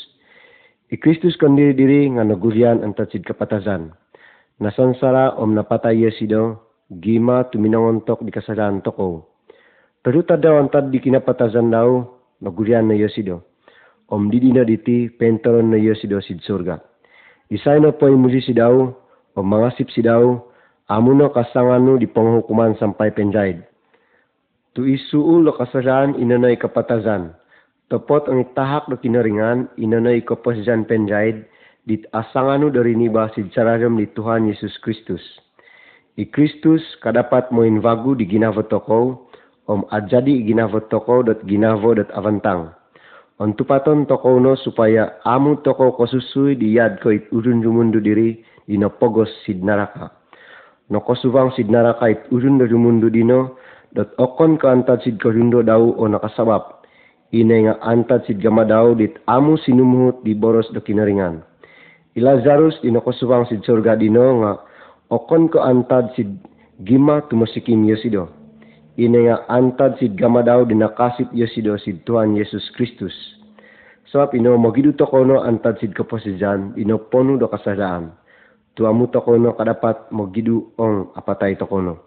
I 0.90 0.98
Kristus 0.98 1.38
kon 1.38 1.58
diri 1.58 2.10
nga 2.14 2.26
nagurian 2.26 2.82
antad 2.82 3.10
sid 3.10 3.26
kapatazan. 3.26 3.94
Nasansara 4.62 5.38
om 5.38 5.54
napatay 5.58 6.06
sido, 6.14 6.70
gima 6.90 7.50
tuminangontok 7.50 8.22
di 8.22 8.30
kasalan 8.30 8.82
toko. 8.86 9.26
Pero 10.04 10.22
daw 10.22 10.62
antad 10.62 10.94
di 10.94 11.02
kinapatazan 11.02 11.74
daw, 11.74 12.06
nagurian 12.42 12.90
na 12.90 12.94
yosido. 12.94 13.42
Om 14.12 14.30
didi 14.30 14.54
na 14.54 14.68
diti, 14.68 15.10
pentoron 15.10 15.72
na 15.72 15.80
yosido 15.80 16.22
sid 16.22 16.44
surga. 16.44 16.78
Isay 17.54 17.80
na 17.82 17.94
po 17.94 18.10
imusi 18.10 18.42
si 18.42 18.54
daw, 18.54 18.94
o 19.34 19.40
mga 19.42 19.78
sip 19.78 19.90
si 19.94 20.02
daw, 20.02 20.42
amo 20.90 21.12
no 21.14 21.30
kasangano 21.34 21.98
di 21.98 22.06
panghukuman 22.10 22.78
sampay 22.78 23.14
penjayd. 23.14 23.62
Tu 24.74 24.90
isuul 24.90 25.46
lo 25.46 25.54
kasaran 25.54 26.18
inanay 26.18 26.58
kapatazan. 26.58 27.38
Topot 27.94 28.26
ang 28.26 28.42
itahak 28.42 28.90
do 28.90 28.98
kinaringan, 28.98 29.70
inanay 29.78 30.26
kapasjan 30.26 30.82
penjayd, 30.90 31.46
dit 31.86 32.02
asangano 32.10 32.74
dari 32.74 32.98
niba 32.98 33.30
si 33.38 33.46
sararam 33.54 34.02
ni 34.02 34.10
Tuhan 34.18 34.50
Yesus 34.50 34.82
Kristus. 34.82 35.22
I 36.18 36.26
Kristus 36.26 36.82
kadapat 37.06 37.54
mo 37.54 37.62
invagu 37.62 38.18
di 38.18 38.26
ginavo 38.26 38.66
toko, 38.66 39.30
om 39.70 39.86
adjadi 39.94 40.42
ginavo 40.42 40.82
toko 40.90 41.22
dot 41.22 41.46
ginavo 41.46 41.94
dot 41.94 42.10
avantang. 42.18 42.74
On 43.38 43.54
tupaton 43.54 44.10
toko 44.10 44.42
no 44.42 44.58
supaya 44.58 45.22
amu 45.22 45.62
toko 45.62 45.94
kosusui 45.94 46.58
di 46.58 46.74
yad 46.74 46.98
ko 46.98 47.14
it 47.14 47.30
urun 47.30 47.62
rumundo 47.62 48.02
diri 48.02 48.42
di 48.66 48.74
no 48.74 48.90
pogos 48.90 49.30
sid 49.46 49.62
naraka. 49.62 50.10
No 50.90 51.06
kosubang 51.06 51.54
sid 51.54 51.70
naraka 51.70 52.10
it 52.10 52.26
urun 52.34 52.58
do 52.58 52.66
dino 53.14 53.54
dot 53.94 54.18
okon 54.18 54.58
ka 54.58 54.74
antad 54.74 55.06
sid 55.06 55.22
karundo 55.22 55.62
daw 55.62 55.94
o 55.94 56.10
nakasabab. 56.10 56.83
Inay 57.34 57.66
nga 57.66 57.82
antad 57.82 58.30
sid 58.30 58.38
gama 58.46 58.62
daw 58.62 58.94
dit 58.94 59.18
amu 59.26 59.58
sinumuhot 59.58 60.22
di 60.22 60.38
boros 60.38 60.70
do 60.70 60.78
kinaringan. 60.78 61.42
I 62.14 62.22
Lazarus 62.22 62.78
di 62.86 62.94
no 62.94 63.02
kosubang 63.02 63.50
sid 63.50 63.66
surga 63.66 63.98
dino 63.98 64.46
nga 64.46 64.62
okon 65.10 65.50
ko 65.50 65.66
antad 65.66 66.14
sid 66.14 66.30
gima 66.86 67.26
tumasikim 67.26 67.90
yosido. 67.90 68.30
Ina 69.02 69.20
nga 69.26 69.36
antad 69.50 69.98
sid 69.98 70.14
gama 70.14 70.46
daw 70.46 70.62
dinakasip 70.62 71.34
yosido 71.34 71.74
sid 71.82 72.06
Tuhan 72.06 72.38
Yesus 72.38 72.70
Kristus. 72.78 73.18
Sebab 74.14 74.38
ino 74.38 74.54
magidu 74.62 74.94
to 74.94 75.10
kono 75.10 75.42
antad 75.42 75.82
sid 75.82 75.98
kaposijan 75.98 76.78
ino 76.78 77.02
pono 77.02 77.42
do 77.42 77.50
kasaraan. 77.50 78.14
Tuamu 78.78 79.10
to 79.10 79.26
kono 79.26 79.58
kadapat 79.58 80.14
magidu 80.14 80.70
ong 80.78 81.18
apatay 81.18 81.58
to 81.58 81.66
kono. 81.66 81.98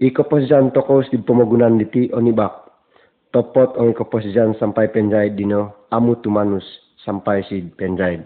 I 0.00 0.08
kaposijan 0.08 0.72
to 0.72 0.80
ko 0.88 1.04
sid 1.04 1.28
pamagunan 1.28 1.76
diti 1.76 2.08
onibak. 2.16 2.67
Topot 3.28 3.76
ong 3.76 3.92
kaposijan 3.92 4.56
sampai 4.56 4.88
penjay 4.88 5.36
dino 5.36 5.86
amu 5.92 6.16
tumanus 6.24 6.64
sampai 7.04 7.44
sid 7.44 7.76
penjay. 7.76 8.24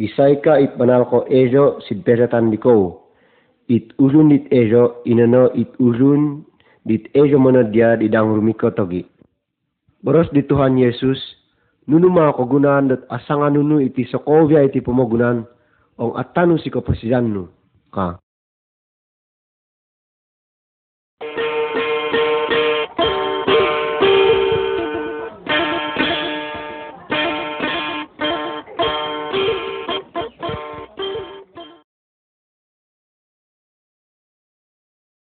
Isay 0.00 0.40
ka 0.40 0.56
it 0.56 0.72
banal 0.80 1.04
ko 1.04 1.28
ejo 1.28 1.84
sid 1.84 2.00
pesatan 2.00 2.48
di 2.48 2.56
ko. 2.56 3.04
It 3.68 3.92
ulun 4.00 4.32
it 4.32 4.48
ejo 4.48 5.04
inano 5.04 5.52
it 5.52 5.68
ulun 5.76 6.48
dit 6.88 7.12
ejo 7.12 7.36
mono 7.36 7.62
dia 7.68 7.94
di 8.00 8.08
dang 8.08 8.32
rumiko 8.32 8.72
togi. 8.72 9.04
Boros 10.02 10.26
di 10.34 10.42
Tuhan 10.42 10.80
Yesus, 10.80 11.20
nunu 11.86 12.10
mga 12.10 12.34
kagunaan 12.34 12.90
dat 12.90 13.06
asangan 13.06 13.54
nunu 13.54 13.78
iti 13.78 14.02
sokovya 14.10 14.66
iti 14.66 14.82
pumagunan, 14.82 15.46
ong 15.94 16.18
atanu 16.18 16.58
si 16.58 16.74
kapasiyan 16.74 17.30
nu, 17.30 17.46
ka. 17.94 18.18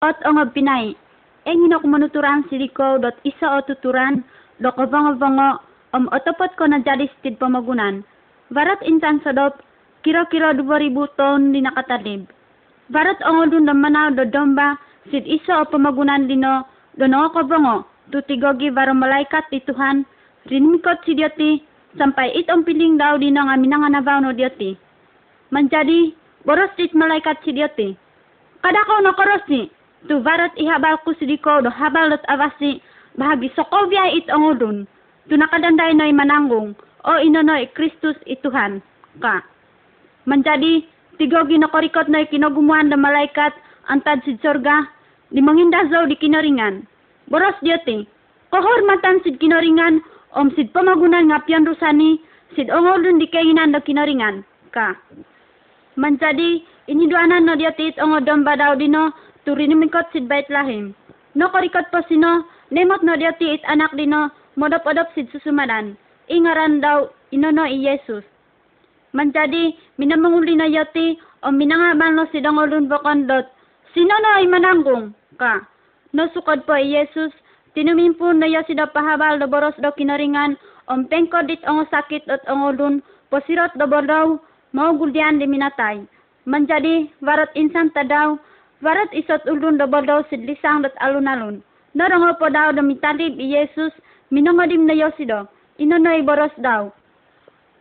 Ot 0.02 0.18
ang 0.26 0.42
pinay, 0.50 0.98
engin 1.46 1.78
ako 1.78 1.86
manuturan 1.86 2.42
siliko 2.50 2.98
dot 2.98 3.14
isa 3.22 3.46
o 3.54 3.62
tuturan, 3.62 4.26
do 4.58 4.74
kabango-bango, 4.74 5.62
om 5.94 6.10
otopot 6.10 6.50
ko 6.58 6.66
na 6.66 6.82
jadi 6.82 7.06
stid 7.22 7.38
pamagunan. 7.38 8.02
Varat 8.50 8.82
insan 8.82 9.22
sadop, 9.22 9.62
kiro-kiro 10.02 10.58
2,000 10.58 11.06
ton 11.22 11.54
di 11.54 11.62
nakatalib. 11.62 12.26
Varat 12.90 13.22
ang 13.22 13.46
ulun 13.46 13.70
na 13.70 13.78
manaw 13.78 14.10
do 14.18 14.26
domba, 14.26 14.82
sid 15.14 15.22
isa 15.30 15.62
o 15.62 15.70
pamagunan 15.70 16.26
dino, 16.26 16.66
do 16.98 17.06
no 17.06 17.30
kabango, 17.30 17.86
tutigogi 18.10 18.74
varo 18.74 18.98
malaikat 18.98 19.54
ti 19.54 19.62
Tuhan, 19.70 20.02
rinmikot 20.50 20.98
si 21.06 21.14
Dioti, 21.14 21.62
sampai 21.94 22.34
itong 22.42 22.66
piling 22.66 22.98
daw 22.98 23.22
dino 23.22 23.46
nga 23.46 23.54
minanganabaw 23.54 24.18
no 24.18 24.34
Dioti. 24.34 24.74
Manjadi, 25.54 26.10
boros 26.42 26.74
dit 26.74 26.90
malaikat 26.98 27.38
si 27.46 27.54
Dioti. 27.54 27.94
Kada 28.66 28.82
ko 28.90 28.98
no 29.06 29.14
korosi, 29.14 29.70
tu 30.08 30.22
varat 30.22 30.54
ihabal 30.58 30.98
ko 31.06 31.14
si 31.18 31.26
Diko 31.30 31.62
do 31.62 31.70
habal 31.70 32.10
dot 32.10 32.26
avasi, 32.30 32.82
bahagi 33.18 33.52
sokovya 33.54 34.16
it 34.18 34.28
angudun, 34.30 34.88
tu 35.30 35.38
nakadanday 35.38 35.94
noy 35.94 36.12
mananggong, 36.14 36.74
o 37.06 37.12
inonoy 37.22 37.70
Kristus 37.74 38.18
ituhan, 38.26 38.82
ka. 39.22 39.44
Manjadi, 40.26 40.86
tigogi 41.18 41.58
na 41.58 41.68
korikot 41.68 42.10
noy 42.10 42.26
kinagumuhan 42.30 42.90
na 42.90 42.98
malaikat, 42.98 43.54
antad 43.90 44.22
si 44.26 44.38
sorga, 44.42 44.86
di 45.32 45.42
mangindazaw 45.42 46.06
di 46.10 46.16
kinaringan. 46.18 46.86
Boros 47.30 47.58
diyote, 47.62 48.06
kohormatan 48.52 49.24
sid 49.24 49.40
kinaringan, 49.40 50.02
om 50.36 50.52
sid 50.56 50.74
pamagunan 50.74 51.30
nga 51.30 51.42
piyan 51.46 51.66
rusani, 51.66 52.22
sid 52.56 52.70
ongolun 52.70 53.20
di 53.22 53.28
kayinan 53.30 53.74
do 53.74 53.80
kinaringan, 53.82 54.44
ka. 54.72 54.98
Manjadi, 55.98 56.64
iniduanan 56.88 57.46
no 57.46 57.54
diyote 57.56 57.96
it 57.96 57.98
ongodom 58.02 58.44
badaw 58.44 58.78
dino, 58.78 59.14
turinimikot 59.46 60.12
sid 60.14 60.28
bait 60.28 60.50
lahim. 60.50 60.94
No 61.36 61.50
korikot 61.50 61.88
po 61.92 62.02
sino, 62.10 62.46
nemot 62.72 63.04
no 63.04 63.16
diyote 63.16 63.56
it 63.56 63.64
anak 63.68 63.96
dino, 63.96 64.30
modop-odop 64.58 65.08
sid 65.16 65.32
susumadan. 65.32 65.96
Ingaran 66.30 66.80
daw, 66.82 67.12
inono 67.32 67.64
i 67.68 67.80
Jesus. 67.84 68.24
Manjadi, 69.14 69.76
minamanguli 70.00 70.56
na 70.56 70.66
yoti, 70.66 71.20
o 71.44 71.52
minangaban 71.52 72.16
no 72.16 72.24
sidangolun 72.32 72.88
bokondot, 72.88 73.46
sino 73.94 74.16
no 74.24 74.30
ay 74.40 74.48
mananggong, 74.48 75.12
ka. 75.36 75.68
No 76.14 76.28
sukod 76.32 76.64
po 76.64 76.80
i 76.80 76.88
Jesus, 76.96 77.32
tinumimpun 77.76 78.40
na 78.40 78.48
yo 78.48 78.64
sida 78.68 78.88
pahabal 78.88 79.40
do 79.40 79.48
boros 79.52 79.76
do 79.84 79.92
kinaringan, 80.00 80.56
om 80.88 81.08
pengko 81.12 81.44
dit 81.48 81.60
ongo 81.68 81.84
sakit 81.92 82.24
at 82.32 82.48
ongolun, 82.48 83.04
posirot 83.32 83.76
do 83.76 83.86
bordaw, 83.88 84.40
mau 84.72 84.96
guldian 84.96 85.40
di 85.40 85.48
minatay. 85.48 86.08
Manjadi, 86.48 87.12
warot 87.20 87.52
insan 87.56 87.92
tadaw, 87.92 88.40
Warat 88.82 89.14
isot 89.14 89.46
ulun 89.46 89.78
do 89.78 89.86
baldaw 89.86 90.26
sid 90.30 90.42
lisang 90.42 90.82
dat 90.82 90.98
alun-alun. 90.98 91.62
Narango 91.94 92.34
po 92.42 92.50
daw 92.50 92.74
da 92.74 92.82
mitalib 92.82 93.38
i 93.38 93.54
Jesus, 93.54 93.94
minongodim 94.34 94.90
na 94.90 94.94
yosido. 94.98 95.46
Inonoy 95.78 96.26
boros 96.26 96.54
daw. 96.58 96.90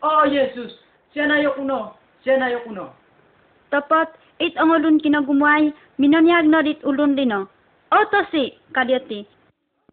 Oh, 0.00 0.24
Jesus! 0.28 0.72
Siya 1.12 1.28
na 1.28 1.40
kuno! 1.56 1.96
Siya 2.24 2.40
na 2.40 2.48
kuno! 2.64 2.92
Tapot, 3.68 4.08
it 4.40 4.56
ang 4.56 4.72
ulun 4.72 4.96
kinagumway, 5.00 5.72
minonyag 6.00 6.48
no 6.48 6.64
dit 6.64 6.80
ulun 6.84 7.16
dino. 7.16 7.48
Oto 7.92 8.24
si, 8.32 8.56
kadyati. 8.72 9.28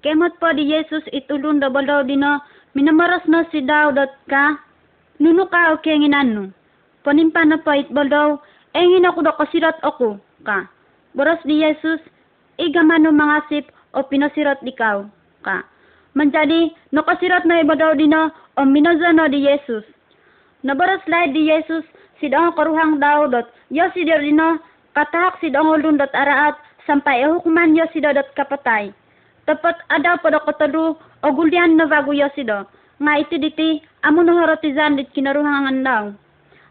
Kemot 0.03 0.39
po 0.39 0.51
di 0.55 0.67
Jesus 0.67 1.03
it 1.11 1.27
ulun 1.27 1.59
do 1.59 1.67
baldaw 1.67 2.07
dino, 2.07 2.39
minamaras 2.75 3.23
no 3.27 3.43
si 3.51 3.59
daw 3.63 3.91
dot 3.91 4.11
ka. 4.31 4.59
Nuno 5.19 5.47
ka 5.51 5.75
o 5.75 5.79
kenginan 5.83 6.31
no. 6.31 6.43
Panimpa 7.03 7.43
na 7.43 7.59
po 7.59 7.75
it 7.75 7.91
baldaw, 7.91 8.39
engin 8.75 9.07
ako 9.07 9.27
do 9.27 9.33
kasirat 9.35 9.75
ako, 9.83 10.19
ka. 10.47 10.67
Boros 11.17 11.41
di 11.49 11.65
Jesus, 11.65 11.97
igaman 12.61 13.01
no 13.01 13.09
mga 13.09 13.49
sip 13.49 13.65
o 13.97 14.05
pinasirot 14.05 14.61
dikaw, 14.61 15.01
ka. 15.41 15.65
Manjadi, 16.13 16.69
no 16.93 17.01
kasirat 17.01 17.41
na 17.49 17.65
iba 17.65 17.73
daw 17.73 17.97
dino, 17.97 18.29
o 18.53 18.61
minaza 18.61 19.09
no 19.17 19.25
di 19.25 19.41
Jesus. 19.41 19.81
Nabaras 20.61 21.01
lahat 21.09 21.33
di 21.33 21.49
Jesus, 21.49 21.81
sidang 22.21 22.53
karuhang 22.53 23.01
daw 23.01 23.25
dot, 23.33 23.49
yo 23.73 23.89
si 23.97 24.05
dino, 24.05 24.61
katahak 24.93 25.41
sidang 25.41 25.65
ulun 25.65 25.97
dot 25.97 26.13
araat, 26.13 26.53
sampai 26.85 27.25
hukuman 27.25 27.73
yo 27.73 27.89
si 27.89 27.97
dot 27.97 28.13
kapatay. 28.37 28.93
Tapat 29.49 29.73
ada 29.89 30.21
pada 30.21 30.37
kotalu, 30.45 30.93
o 31.01 31.27
gulyan 31.33 31.81
na 31.81 31.89
bago 31.89 32.13
yo 32.13 32.29
si 32.37 32.45
do. 32.45 32.61
Nga 33.01 33.25
iti 33.25 33.41
diti, 33.41 33.69
amo 34.05 34.21
no 34.21 34.37
harotizan 34.37 35.01
dit 35.01 35.09
kinaruhangan 35.17 35.81
daw. 35.81 36.13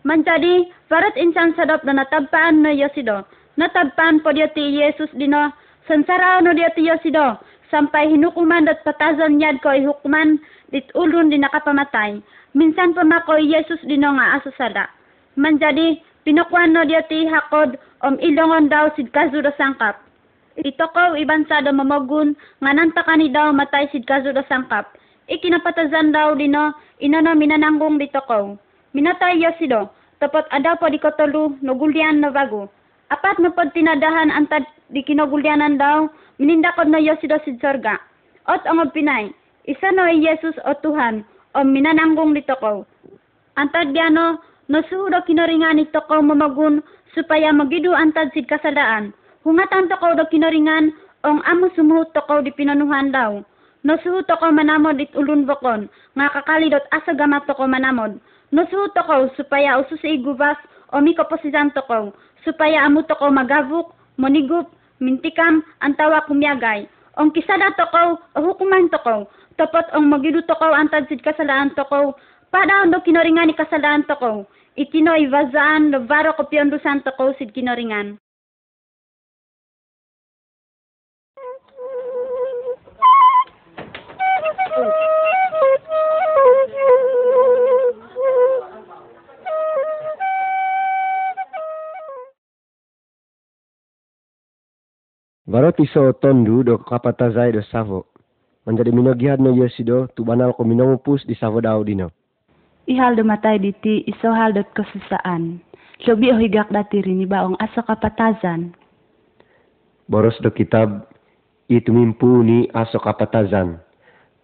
Manjadi, 0.06 0.70
varat 0.86 1.18
insan 1.18 1.50
sadap 1.58 1.82
na 1.82 1.98
natabpaan 1.98 2.62
no 2.62 2.70
yo 2.70 2.86
si 2.94 3.02
do. 3.56 3.62
Natabpaan 3.62 4.20
po 4.20 4.32
diyo 4.36 4.52
ti 4.52 4.76
Jesus 4.76 5.10
dino, 5.16 5.52
sansara 5.88 6.40
no 6.44 6.52
diyo 6.52 6.68
ti 6.76 6.84
yo 6.84 6.96
si 7.02 7.10
do. 7.10 7.36
Sampai 7.72 8.12
hinukuman 8.12 8.68
dat 8.68 8.84
patazan 8.84 9.40
yad 9.40 9.58
ko 9.58 9.74
ihukuman, 9.74 10.38
dit 10.70 10.86
ulun 10.94 11.32
di 11.32 11.40
nakapamatay. 11.40 12.22
Minsan 12.54 12.94
pa 12.94 13.02
mako 13.02 13.40
Jesus 13.40 13.80
dino 13.88 14.12
nga 14.14 14.38
asasada. 14.38 14.86
Manjadi, 15.36 16.00
pinukuan 16.24 16.72
no 16.72 16.84
diyo 16.84 17.02
ti 17.08 17.26
hakod, 17.26 17.76
om 18.04 18.20
ilongon 18.20 18.68
daw 18.68 18.92
sid 18.94 19.10
kazudo 19.10 19.50
sangkap. 19.58 19.98
Ito 20.56 20.88
ko 20.94 21.16
ibansa 21.16 21.60
daw 21.60 21.74
mamagun, 21.74 22.36
nga 22.62 22.72
nantakani 22.72 23.28
daw 23.28 23.52
matay 23.52 23.88
sid 23.92 24.06
kazudo 24.06 24.40
sangkap. 24.48 24.86
Ikinapatazan 25.26 26.14
daw 26.14 26.38
dino, 26.38 26.70
inano 27.02 27.34
minananggong 27.34 27.98
dito 27.98 28.22
ko. 28.30 28.54
Minatay 28.94 29.42
yo 29.42 29.50
sido, 29.58 29.90
tapot 30.22 30.46
ada 30.54 30.78
po 30.78 30.86
di 30.88 31.02
kotolu, 31.02 31.58
nugulyan 31.60 32.22
na 32.22 32.30
bago. 32.30 32.70
Apat 33.06 33.38
na 33.38 33.54
pod 33.54 33.70
tinadahan 33.70 34.34
antad 34.34 34.66
di 34.90 34.98
kinagulyanan 34.98 35.78
daw, 35.78 36.10
minindakod 36.42 36.90
na 36.90 36.98
yo 36.98 37.14
sido 37.22 37.38
sid 37.46 37.62
sorga. 37.62 38.02
Ot 38.50 38.66
ang 38.66 38.82
pinay, 38.90 39.30
isa 39.66 39.94
no 39.94 40.02
ay 40.02 40.18
Jesus 40.22 40.58
o 40.66 40.74
Tuhan, 40.82 41.22
o 41.54 41.62
minananggong 41.62 42.34
dito 42.34 42.58
ko. 42.58 42.82
Antad 43.54 43.94
gano, 43.94 44.42
no 44.66 44.78
suhudo 44.90 45.22
kinaringan 45.22 45.78
ito 45.78 46.02
ko 46.10 46.18
mamagun, 46.18 46.82
supaya 47.14 47.54
magidu 47.54 47.94
antad 47.94 48.34
sid 48.34 48.50
kasadaan. 48.50 49.14
Hungatan 49.46 49.86
to 49.86 49.96
ko 50.02 50.18
do 50.18 50.26
kinaringan, 50.26 50.90
ong 51.22 51.42
amo 51.46 51.70
sumuhut 51.78 52.10
to 52.10 52.22
ko 52.26 52.42
di 52.42 52.50
pinanuhan 52.50 53.14
daw. 53.14 53.38
To 53.86 54.34
ko 54.34 54.46
manamod 54.50 54.98
it 54.98 55.14
ulun 55.14 55.46
bokon, 55.46 55.86
nga 56.18 56.26
kakalidot 56.34 56.82
asa 56.90 57.14
gamat 57.14 57.46
ko 57.46 57.70
manamod. 57.70 58.18
To 58.50 59.02
ko, 59.06 59.30
supaya 59.38 59.78
usus 59.78 60.02
igubas, 60.02 60.58
o 60.90 60.98
mikoposisan 60.98 61.70
to 61.70 61.82
ko, 61.86 62.10
supaya 62.46 62.86
amo 62.86 63.02
to 63.02 63.18
ko 63.18 63.26
magavuk, 63.34 63.90
monigup, 64.14 64.70
mintikam, 65.02 65.66
antawa 65.82 66.22
kumyagay. 66.30 66.86
Ong 67.18 67.34
kisada 67.34 67.74
to 67.74 67.86
ko, 67.90 68.22
o 68.36 68.38
hukuman 68.38 68.86
to 68.86 69.02
ko, 69.02 69.26
tapot 69.58 69.84
ong 69.90 70.06
magidu 70.06 70.46
to 70.46 70.54
ko 70.54 70.70
antad 70.70 71.10
sid 71.10 71.26
kasalaan 71.26 71.74
to 71.74 71.82
ko, 71.90 72.14
padaw 72.54 72.86
do 72.86 73.02
kinaringan 73.02 73.50
ni 73.50 73.58
kasalaan 73.58 74.06
to 74.06 74.14
ko. 74.16 74.46
Itinoy 74.78 75.26
vazaan 75.26 75.90
no 75.90 76.06
varo 76.06 76.36
ko 76.38 76.46
piondusan 76.46 77.02
to 77.02 77.10
ko 77.18 77.34
sid 77.34 77.50
kinaringan. 77.50 78.20
Varot 84.76 85.15
iso 95.78 96.12
tondu 96.18 96.66
do 96.66 96.78
kapatazay 96.78 97.54
do 97.54 97.62
savo. 97.70 98.06
Menjadi 98.66 98.90
minogihad 98.90 99.38
no 99.38 99.54
yesido 99.54 100.10
tu 100.18 100.26
banal 100.26 100.50
ko 100.58 100.66
minongupus 100.66 101.22
di 101.22 101.38
savo 101.38 101.62
daw 101.62 101.86
dino. 101.86 102.10
Ihal 102.90 103.14
do 103.14 103.22
matay 103.22 103.62
diti, 103.62 104.02
iso 104.10 104.34
hal 104.34 104.54
dot 104.54 104.66
kasusaan. 104.74 105.62
Lobi 106.02 106.34
o 106.34 106.38
higak 106.38 106.74
dati 106.74 106.98
rin 106.98 107.22
baong 107.30 107.54
aso 107.62 107.82
kapatazan. 107.86 108.74
Boros 110.10 110.34
do 110.42 110.50
kitab 110.50 111.06
itumimpu 111.70 112.42
ni 112.42 112.66
aso 112.74 112.98
kapatazan. 112.98 113.78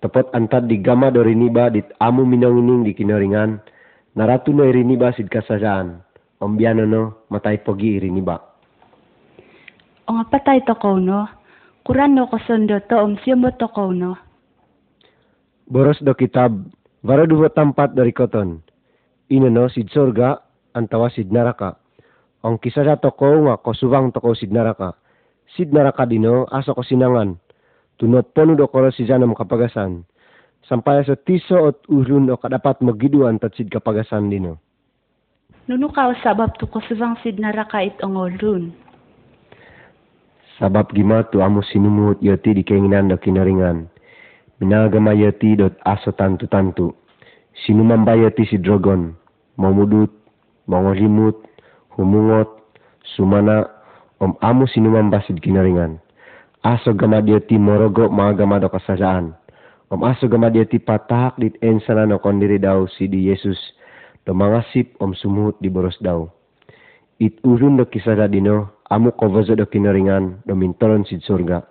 Tepot 0.02 0.30
antad 0.34 0.70
di 0.70 0.78
gama 0.78 1.10
do 1.10 1.22
riniba 1.22 1.70
dit 1.70 1.86
amu 1.98 2.22
minongining 2.22 2.86
di 2.86 2.94
kinoringan. 2.94 3.58
Naratu 4.14 4.54
no 4.54 4.66
riniba 4.70 5.10
sid 5.18 5.26
kasasaan. 5.30 5.98
Ombiano 6.38 6.86
no 6.86 7.26
matay 7.26 7.58
pogi 7.58 7.98
riniba. 7.98 8.51
O 10.12 10.20
nga 10.20 10.28
patay 10.28 10.60
to 10.68 10.76
ko 10.76 11.00
no. 11.00 11.24
Kuran 11.88 12.12
no 12.12 12.28
kosondo 12.28 12.76
to 12.84 13.00
om 13.00 13.16
siyamo 13.24 13.48
to 13.56 13.64
ko 13.72 13.96
no. 13.96 14.20
Boros 15.64 16.04
do 16.04 16.12
kitab 16.12 16.52
varo 17.00 17.24
duho 17.24 17.48
tampat 17.48 17.96
dari 17.96 18.12
koton. 18.12 18.60
Ino 19.32 19.48
no 19.48 19.72
sid 19.72 19.88
sorga 19.88 20.36
antawa 20.76 21.08
sid 21.08 21.32
naraka. 21.32 21.80
Ang 22.44 22.60
kisasa 22.60 23.00
toko 23.00 23.48
nga 23.48 23.56
kosubang 23.56 24.12
toko 24.12 24.36
sid 24.36 24.52
naraka. 24.52 25.00
Sid 25.56 25.72
naraka 25.72 26.04
dino 26.04 26.44
aso 26.52 26.76
ko 26.76 26.84
sinangan. 26.84 27.40
Tunot 27.96 28.36
pono 28.36 28.52
do 28.52 28.68
koro 28.68 28.92
si 28.92 29.08
janam 29.08 29.32
kapagasan. 29.32 30.04
Sampai 30.68 31.08
sa 31.08 31.16
tiso 31.16 31.72
at 31.72 31.80
urun 31.88 32.28
o 32.28 32.36
kadapat 32.36 32.84
magiduan 32.84 33.40
tat 33.40 33.56
sid 33.56 33.72
kapagasan 33.72 34.28
dino. 34.28 34.60
Nuno 35.72 35.88
ka 35.88 36.12
o 36.12 36.14
sabab 36.20 36.52
to 36.60 36.68
kosubang 36.68 37.16
sid 37.24 37.40
naraka 37.40 37.80
it 37.80 37.96
ongolun. 38.04 38.76
Sabab 40.60 40.92
gima 40.92 41.24
tu 41.32 41.40
amo 41.40 41.64
sinumut 41.64 42.20
yati 42.20 42.52
di 42.52 42.60
keinginan 42.60 43.08
do 43.08 43.16
kinaringan. 43.16 43.88
Minagama 44.60 45.16
yati 45.16 45.56
dot 45.56 45.72
aso 45.88 46.12
tantu-tantu. 46.12 46.92
Sinumamba 47.64 48.12
yati 48.12 48.44
si 48.44 48.60
drogon. 48.60 49.16
Mamudut, 49.56 50.12
mangolimut, 50.68 51.36
humungot, 51.96 52.48
sumana, 53.16 53.64
om 54.20 54.36
amo 54.44 54.68
sinumamba 54.68 55.24
sid 55.24 55.40
kinaringan. 55.40 55.96
Aso 56.62 56.92
gama 56.92 57.24
yati 57.24 57.56
morogo 57.56 58.12
mga 58.12 58.44
gama 58.44 58.60
do 58.60 58.68
kasasaan. 58.68 59.32
Om 59.88 60.04
aso 60.04 60.28
gama 60.28 60.52
yati 60.52 60.76
patahak 60.76 61.40
dit 61.40 61.56
ensana 61.64 62.04
no 62.04 62.20
kondiri 62.20 62.60
daw 62.60 62.84
si 62.92 63.08
di 63.08 63.32
Yesus. 63.32 63.58
Do 64.28 64.36
mga 64.36 64.68
sip 64.70 65.00
om 65.00 65.16
sumuhut 65.16 65.56
di 65.64 65.72
boros 65.72 65.96
daw. 66.04 66.28
It 67.18 67.40
urun 67.40 67.80
do 67.80 67.88
kisada 67.88 68.28
dino, 68.28 68.70
amo 68.92 69.16
kovazo 69.16 69.56
do 69.56 69.64
kinaringan, 69.64 70.44
do 70.44 70.52
mintoron 70.52 71.08
sid 71.08 71.24
surga. 71.24 71.64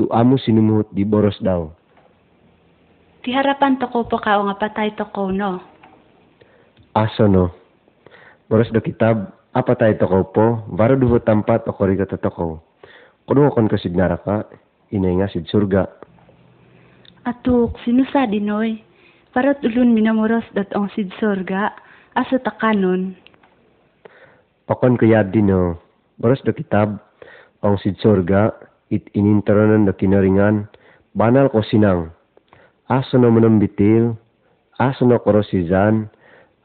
Tu 0.00 0.08
amo 0.08 0.40
sinumuhut 0.40 0.88
di 0.96 1.04
boros 1.04 1.36
daw. 1.44 1.68
Ti 3.20 3.28
harapan 3.36 3.76
to 3.76 3.92
ko 3.92 4.08
po 4.08 4.16
ka 4.16 4.40
o 4.40 4.48
nga 4.48 4.56
patay 4.56 4.96
to 4.96 5.04
ko 5.12 5.28
no. 5.28 5.60
Aso 6.96 7.28
no. 7.28 7.52
Boros 8.48 8.72
do 8.72 8.80
kitab, 8.80 9.36
apa 9.52 9.76
tayo 9.76 9.92
toko 10.00 10.18
po, 10.32 10.46
varo 10.72 10.96
duho 10.96 11.20
tampat 11.20 11.68
o 11.68 11.76
korito 11.76 12.08
to 12.08 12.16
toko. 12.16 12.64
Kuno 13.28 13.52
kon 13.52 13.68
ka 13.68 13.76
sid 13.76 13.92
naraka, 13.92 14.48
inay 14.88 15.20
nga 15.20 15.28
sid 15.28 15.44
surga. 15.52 15.84
Atuk, 17.28 17.76
sinusa 17.84 18.24
dinoy. 18.24 18.80
Parot 19.32 19.60
ulun 19.64 19.92
minamuros 19.92 20.44
dat 20.56 20.72
ong 20.72 20.88
sid 20.96 21.12
sorga. 21.20 21.72
Aso 22.16 22.40
takanon. 22.40 23.16
Pakon 24.68 24.96
ko 25.00 25.04
yad 25.08 25.32
dino, 25.32 25.80
boros 26.22 26.38
do 26.46 26.54
kitab, 26.54 27.02
ang 27.66 27.74
sid 27.82 27.98
surga, 27.98 28.54
it 28.94 29.10
inintaronan 29.10 29.90
do 29.90 29.92
kinaringan, 29.98 30.70
banal 31.18 31.50
ko 31.50 31.66
sinang. 31.66 32.14
Aso 32.86 33.18
no 33.18 33.34
manambitil, 33.34 34.14
aso 34.78 35.02
no 35.02 35.18
korosizan, 35.18 36.06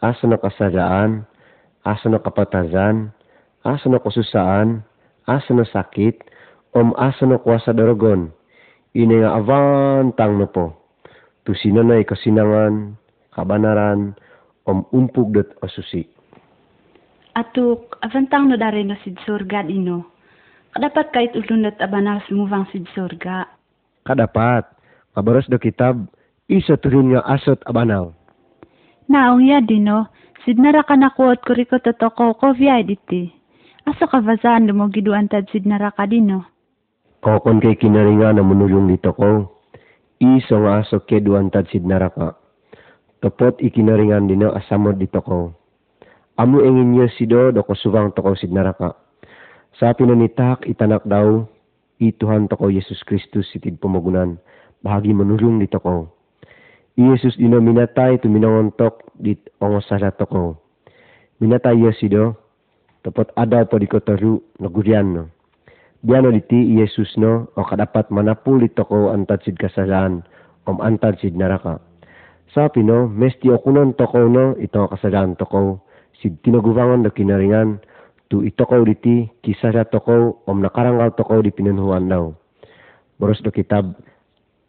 aso 0.06 0.30
no 0.30 0.38
kasadaan, 0.38 1.26
aso 1.82 2.06
no 2.06 2.22
kapatazan, 2.22 3.10
aso 3.66 3.90
no 3.90 3.98
kususaan, 3.98 4.86
aso 5.26 5.58
no 5.58 5.66
sakit, 5.66 6.22
om 6.78 6.94
aso 7.00 7.26
no 7.26 7.42
kuasa 7.42 7.74
dorogon. 7.74 8.30
Ini 8.94 9.26
nga 9.26 9.42
avantang 9.42 10.38
no 10.38 10.46
po. 10.46 10.78
Tu 11.48 11.58
sinanay 11.58 12.06
kasinangan, 12.06 12.94
kabanaran, 13.34 14.14
om 14.68 14.84
umpug 14.92 15.32
dot 15.32 15.50
asusi. 15.64 16.17
Atuk, 17.38 18.02
avantang 18.02 18.50
no 18.50 18.58
dare 18.58 18.82
no 18.82 18.98
sid 19.06 19.22
sorga 19.22 19.62
dino. 19.62 20.10
Kadapat 20.74 21.14
kahit 21.14 21.32
ulun 21.38 21.70
dat 21.70 21.78
abanal 21.78 22.18
sumubang 22.26 22.66
sid 22.74 22.90
surga. 22.98 23.46
Kadapat, 24.10 24.66
kabaros 25.14 25.46
do 25.46 25.62
kitab, 25.62 26.02
isa 26.50 26.82
turun 26.82 27.14
nga 27.14 27.22
asot 27.30 27.62
abanaw. 27.70 28.10
Naong 29.06 29.46
ya 29.46 29.62
dino, 29.62 30.10
sid 30.50 30.58
naraka 30.58 30.98
nakuot 30.98 31.46
kuriko 31.46 31.78
totoko 31.78 32.34
ko 32.42 32.58
viyay 32.58 32.82
diti. 32.82 33.30
Aso 33.86 34.10
ka 34.10 34.18
vazaan 34.18 34.74
mo 34.74 34.90
giduan 34.90 35.30
tad 35.30 35.46
sid 35.54 35.70
naraka 35.70 36.10
dino. 36.10 36.42
Kokon 37.22 37.62
kay 37.62 37.78
kinaringa 37.78 38.34
na 38.34 38.42
manulong 38.42 38.90
dito 38.90 39.14
ko. 39.14 39.62
Iso 40.18 40.58
nga 40.66 40.82
aso 40.82 41.06
ke 41.06 41.22
duantad 41.22 41.70
sid 41.70 41.86
naraka. 41.86 42.34
Topot 43.22 43.62
ikinaringan 43.62 44.26
dino 44.26 44.58
asamod 44.58 44.98
dito 44.98 45.22
ko. 45.22 45.54
Amu 46.38 46.62
engin 46.62 46.94
niyo 46.94 47.10
sido 47.18 47.50
do 47.50 47.66
ko 47.66 47.74
subang 47.74 48.14
to 48.14 48.22
ko 48.22 48.38
sid 48.38 48.54
naraka. 48.54 48.94
Sa 49.82 49.90
pinanitak 49.98 50.70
itanak 50.70 51.02
daw, 51.10 51.50
ituhan 51.98 52.46
to 52.46 52.54
ko 52.54 52.70
Yesus 52.70 53.02
Kristus 53.10 53.50
sitid 53.50 53.82
pamagunan. 53.82 54.38
Bahagi 54.86 55.18
manulong 55.18 55.58
dito 55.58 55.82
ko. 55.82 56.14
Yesus 56.94 57.34
dino 57.42 57.58
minatay 57.58 58.22
tuminangontok 58.22 59.18
dit 59.18 59.42
ongo 59.58 59.82
sala 59.82 60.14
to 60.14 60.30
ko. 60.30 60.62
Minatay 61.42 61.82
yo 61.82 61.90
sido, 61.98 62.38
topot 63.02 63.34
adaw 63.34 63.66
po 63.66 63.82
di 63.82 63.90
ko 63.90 63.98
taru 63.98 64.38
nagurian 64.62 65.18
no. 65.18 65.24
Biano 66.06 66.30
diti 66.30 66.78
Yesus 66.78 67.18
no, 67.18 67.50
o 67.58 67.66
kadapat 67.66 68.14
manapulit 68.14 68.78
ko 68.78 69.10
antad 69.10 69.42
sid 69.42 69.58
kasalaan, 69.58 70.22
om 70.70 70.78
antad 70.86 71.18
sid 71.18 71.34
naraka. 71.34 71.82
Sapi 72.54 72.86
no, 72.86 73.10
mesti 73.10 73.50
okunon 73.50 73.98
to 73.98 74.06
no, 74.30 74.54
ito 74.62 74.86
kasalaan 74.86 75.34
to 75.34 75.50
sid 76.22 76.42
tinagubangan 76.42 77.06
na 77.06 77.12
kinaringan, 77.14 77.82
tu 78.28 78.44
ito 78.44 78.64
ko 78.68 78.84
diti, 78.84 79.30
kisara 79.46 79.88
to 79.88 80.02
ko, 80.02 80.44
om 80.50 80.60
nakarangal 80.60 81.14
to 81.16 81.24
ko 81.24 81.40
di 81.40 81.54
pinanhuan 81.54 82.10
daw. 82.10 82.34
Boros 83.18 83.42
do 83.42 83.50
kitab, 83.50 83.98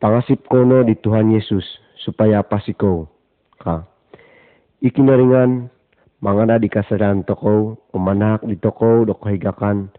pangasip 0.01 0.47
ko 0.49 0.63
no 0.65 0.85
di 0.85 0.97
Tuhan 0.97 1.33
Yesus, 1.35 1.65
supaya 2.01 2.45
pasiko 2.45 3.11
ka. 3.61 3.85
Ikinaringan, 4.79 5.69
mga 6.23 6.43
na 6.47 6.57
di 6.63 6.71
kasalaan 6.71 7.27
to 7.27 7.35
ko, 7.35 7.77
umanak 7.91 8.45
dito 8.47 8.71
ko, 8.71 9.03
do 9.05 9.19
kahigakan, 9.19 9.91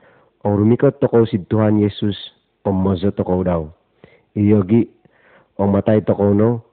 o 0.46 0.56
rumikot 0.56 0.98
to 1.04 1.08
ko 1.12 1.28
si 1.28 1.42
Tuhan 1.52 1.84
Yesus, 1.84 2.16
o 2.64 2.72
mozo 2.72 3.12
to 3.12 3.28
ko 3.28 3.44
daw. 3.44 3.62
Iyogi, 4.40 4.88
o 5.60 5.68
matay 5.68 6.00
to 6.06 6.16
ko 6.16 6.32
no, 6.32 6.64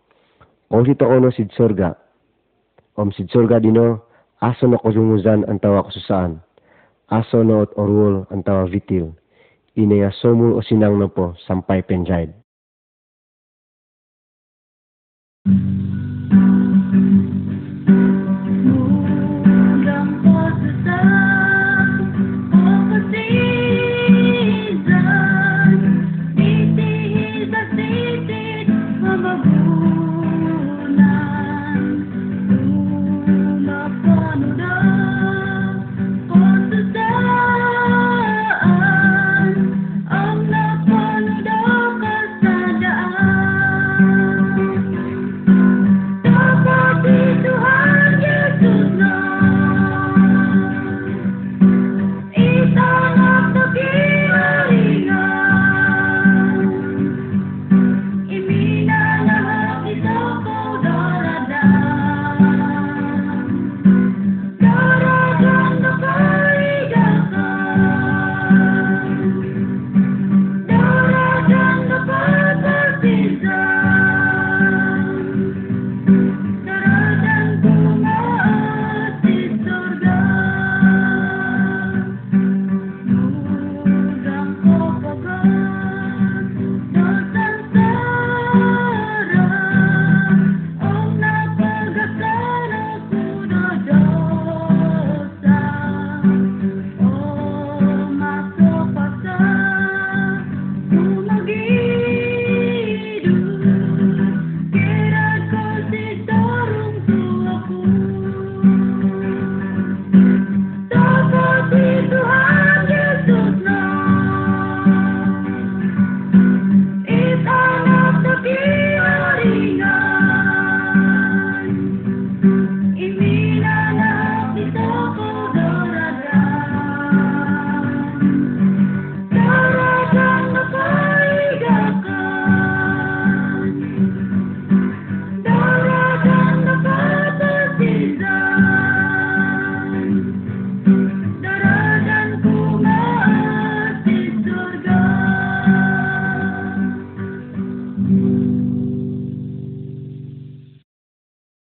o 0.70 0.85
si 0.87 0.95
to 0.95 1.05
ko 1.05 1.18
no 1.18 1.35
sorga. 1.59 1.99
Om 2.97 3.12
sid 3.12 3.29
sorga 3.29 3.61
dino, 3.61 4.06
aso 4.41 4.68
no 4.68 4.76
ko 4.80 4.93
sumuzan 4.93 5.45
ang 5.49 5.61
tawa 5.61 5.87
ko 5.87 5.91
susaan. 5.93 6.41
Aso 7.09 7.41
no 7.47 7.62
at 7.64 7.72
orwol 7.78 8.26
ang 8.28 8.43
tawa 8.43 8.66
vitil. 8.68 9.14
Ine 9.76 10.01
nga 10.01 10.11
somul 10.11 10.57
o 10.57 10.64
sinang 10.64 10.97
no 10.97 11.12
po, 11.12 11.37
sampay 11.45 11.84
penjaid. 11.84 12.32